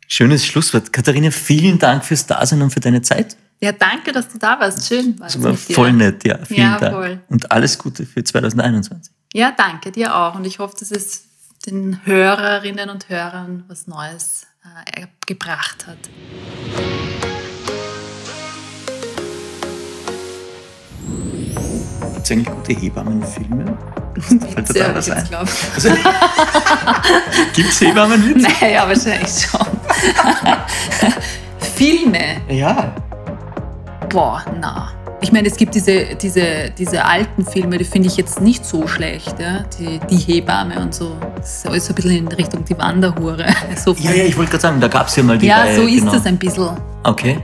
[0.08, 0.92] Schönes Schlusswort.
[0.92, 3.36] Katharina, vielen Dank fürs Dasein und für deine Zeit.
[3.60, 4.88] Ja, danke, dass du da warst.
[4.88, 5.18] Schön.
[5.20, 6.38] War das war voll nett, ja.
[6.44, 6.94] Vielen ja, Dank.
[6.94, 7.20] Voll.
[7.28, 9.12] Und alles Gute für 2021.
[9.34, 10.36] Ja, danke dir auch.
[10.36, 11.24] Und ich hoffe, dass es
[11.70, 14.46] den Hörerinnen und Hörern was Neues
[14.94, 15.98] äh, gebracht hat.
[22.14, 23.78] Gibt es eigentlich gute Hebammenfilme?
[24.30, 25.28] Dir da was ein?
[25.74, 25.90] Also,
[27.54, 28.48] Gibt es Hebammenwitze?
[28.60, 29.66] Naja, wahrscheinlich schon.
[31.76, 32.40] Filme?
[32.48, 32.94] Ja.
[34.08, 34.97] Boah, na.
[35.20, 38.86] Ich meine, es gibt diese, diese, diese alten Filme, die finde ich jetzt nicht so
[38.86, 39.34] schlecht.
[39.40, 39.64] Ja?
[39.78, 41.16] Die, die Hebamme und so.
[41.36, 43.46] Das ist alles so ein bisschen in Richtung die Wanderhure.
[43.76, 45.82] So ja, ja, ich wollte gerade sagen, da gab es ja mal die Ja, so
[45.82, 46.12] ist genau.
[46.12, 46.70] das ein bisschen.
[47.04, 47.38] Okay.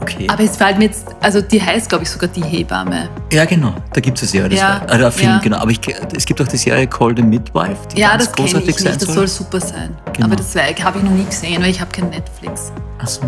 [0.00, 0.26] Okay.
[0.28, 3.08] Aber es fällt mir jetzt, also die heißt, glaube ich, sogar die Hebamme.
[3.32, 4.48] Ja, genau, da gibt es ja.
[4.48, 5.38] Das ja, war, also Film, ja.
[5.38, 5.58] genau.
[5.58, 5.80] Aber ich,
[6.16, 9.02] es gibt auch die Serie Call the Midwife, die ja, das kenne ich nicht, das
[9.02, 9.96] soll super sein.
[10.14, 10.26] Genau.
[10.26, 12.72] Aber das habe ich noch nie gesehen, weil ich habe kein Netflix.
[12.98, 13.22] Achso,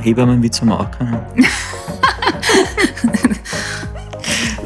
[0.00, 0.90] Hebammenwitz haben wir auch
[2.24, 3.13] ハハハハ!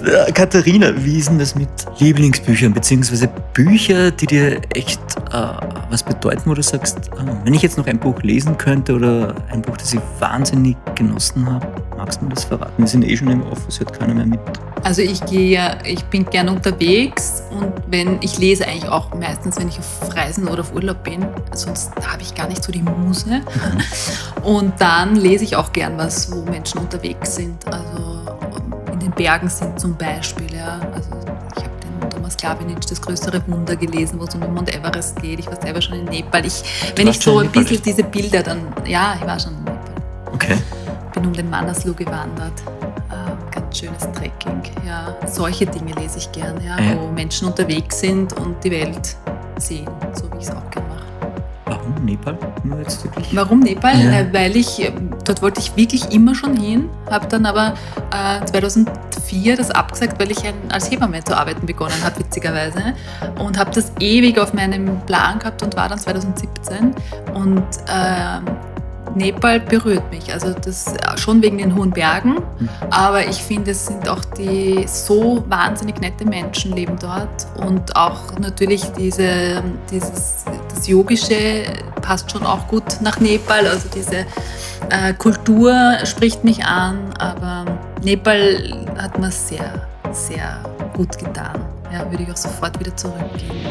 [0.09, 0.35] Keinen.
[0.35, 5.01] Katharina, wie ist denn das mit Lieblingsbüchern, beziehungsweise Bücher, die dir echt
[5.33, 5.49] äh,
[5.91, 9.35] was bedeuten, wo du sagst, äh, wenn ich jetzt noch ein Buch lesen könnte oder
[9.51, 12.75] ein Buch, das ich wahnsinnig genossen habe, magst du mir das verraten?
[12.79, 14.41] Wir sind eh schon im Office, hört keiner mehr mit.
[14.85, 19.59] Also ich gehe ja, ich bin gern unterwegs und wenn, ich lese eigentlich auch meistens,
[19.59, 22.83] wenn ich auf Reisen oder auf Urlaub bin, sonst habe ich gar nicht so die
[22.83, 23.41] Muse.
[24.45, 27.67] Und dann lese ich auch gern was, wo Menschen unterwegs sind.
[27.67, 28.19] Also
[29.09, 30.81] den Bergen sind zum Beispiel, ja.
[30.93, 31.11] Also
[31.57, 35.21] ich habe den Thomas Klavinic, das größere Wunder gelesen, wo es um den Mount Everest
[35.21, 35.41] geht.
[35.41, 36.45] Ich war selber schon in Nepal.
[36.45, 36.63] Ich,
[36.97, 39.95] wenn ich so ein bisschen diese Bilder dann, ja, ich war schon in Nepal.
[40.33, 40.59] Okay.
[41.15, 42.53] Bin um den Manaslu gewandert.
[43.11, 44.63] Äh, ganz schönes Trekking.
[44.87, 47.01] Ja, solche Dinge lese ich gern, ja, ja.
[47.01, 49.17] wo Menschen unterwegs sind und die Welt
[49.59, 50.88] sehen, so wie ich es auch gerne
[52.05, 52.39] Nepal?
[52.65, 53.35] Nur jetzt wirklich?
[53.35, 53.99] Warum Nepal?
[53.99, 54.21] Ja.
[54.21, 57.75] Äh, weil ich, ähm, dort wollte ich wirklich immer schon hin, habe dann aber
[58.13, 62.95] äh, 2004 das abgesagt, weil ich ein, als Hebamme zu arbeiten begonnen habe, witzigerweise.
[63.39, 66.95] Und habe das ewig auf meinem Plan gehabt und war dann 2017.
[67.35, 68.41] Und äh,
[69.15, 70.33] Nepal berührt mich.
[70.33, 72.69] Also das schon wegen den hohen Bergen, mhm.
[72.91, 78.39] aber ich finde, es sind auch die so wahnsinnig nette Menschen leben dort und auch
[78.39, 80.45] natürlich diese, dieses,
[80.75, 81.65] das Yogische
[82.03, 83.67] passt schon auch gut nach Nepal.
[83.67, 84.27] Also diese
[84.91, 87.65] äh, Kultur spricht mich an, aber
[88.03, 90.59] Nepal hat mir sehr, sehr
[90.97, 91.61] gut getan.
[91.93, 93.67] Ja, würde ich auch sofort wieder zurückgehen.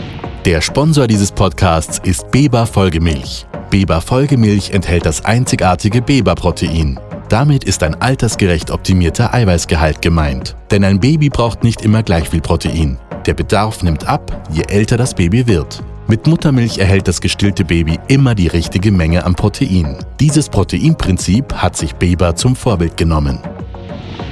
[0.46, 3.46] Der Sponsor dieses Podcasts ist Beba Folgemilch.
[3.70, 7.00] Beba Folgemilch enthält das einzigartige Beba-Protein.
[7.30, 10.56] Damit ist ein altersgerecht optimierter Eiweißgehalt gemeint.
[10.72, 12.98] Denn ein Baby braucht nicht immer gleich viel Protein.
[13.26, 15.84] Der Bedarf nimmt ab, je älter das Baby wird.
[16.08, 19.98] Mit Muttermilch erhält das gestillte Baby immer die richtige Menge an Protein.
[20.22, 23.40] Dieses Proteinprinzip hat sich Beba zum Vorbild genommen.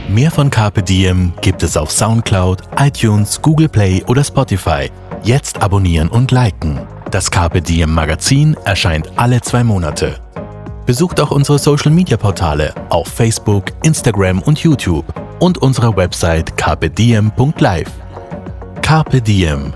[0.07, 4.89] Mehr von Carpe Diem gibt es auf Soundcloud, iTunes, Google Play oder Spotify.
[5.23, 6.79] Jetzt abonnieren und liken.
[7.11, 10.19] Das Carpe Diem Magazin erscheint alle zwei Monate.
[10.85, 15.05] Besucht auch unsere Social Media Portale auf Facebook, Instagram und YouTube
[15.39, 17.91] und unsere Website carpediem.live.
[18.81, 19.73] Carpe Diem,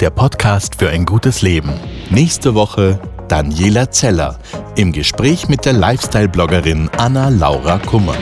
[0.00, 1.72] der Podcast für ein gutes Leben.
[2.10, 4.38] Nächste Woche Daniela Zeller
[4.76, 8.16] im Gespräch mit der Lifestyle-Bloggerin Anna Laura Kummer.